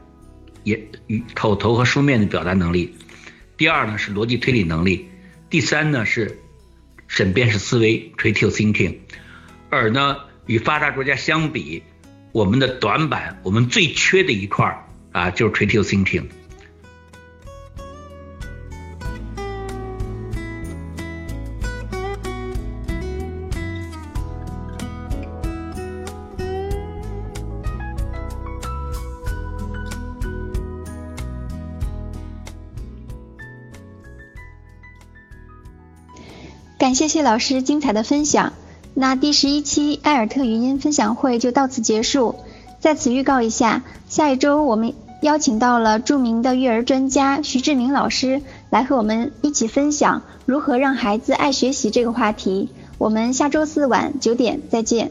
[0.64, 2.96] 也与口头和书面的表达能力。
[3.57, 5.09] 第二呢是逻辑推理能力，
[5.51, 6.38] 第三呢是
[7.07, 8.96] 审辩式思维 （critical thinking）。
[9.70, 11.82] 而呢与发达国家相比，
[12.32, 16.24] 我们的短板，我们最缺的一块儿啊就是 critical thinking。
[36.89, 38.55] 感谢谢老师精彩的分享。
[38.95, 42.36] 那第十一期艾尔特语音分享会就到此结束。
[42.80, 52.70] 在此预告一下，下一周我们邀请到了著名的育儿专家徐志明老师来和我们一起分享如何让孩子爱学习这个话题。
[52.97, 55.11] 我们下周四晚九点再见。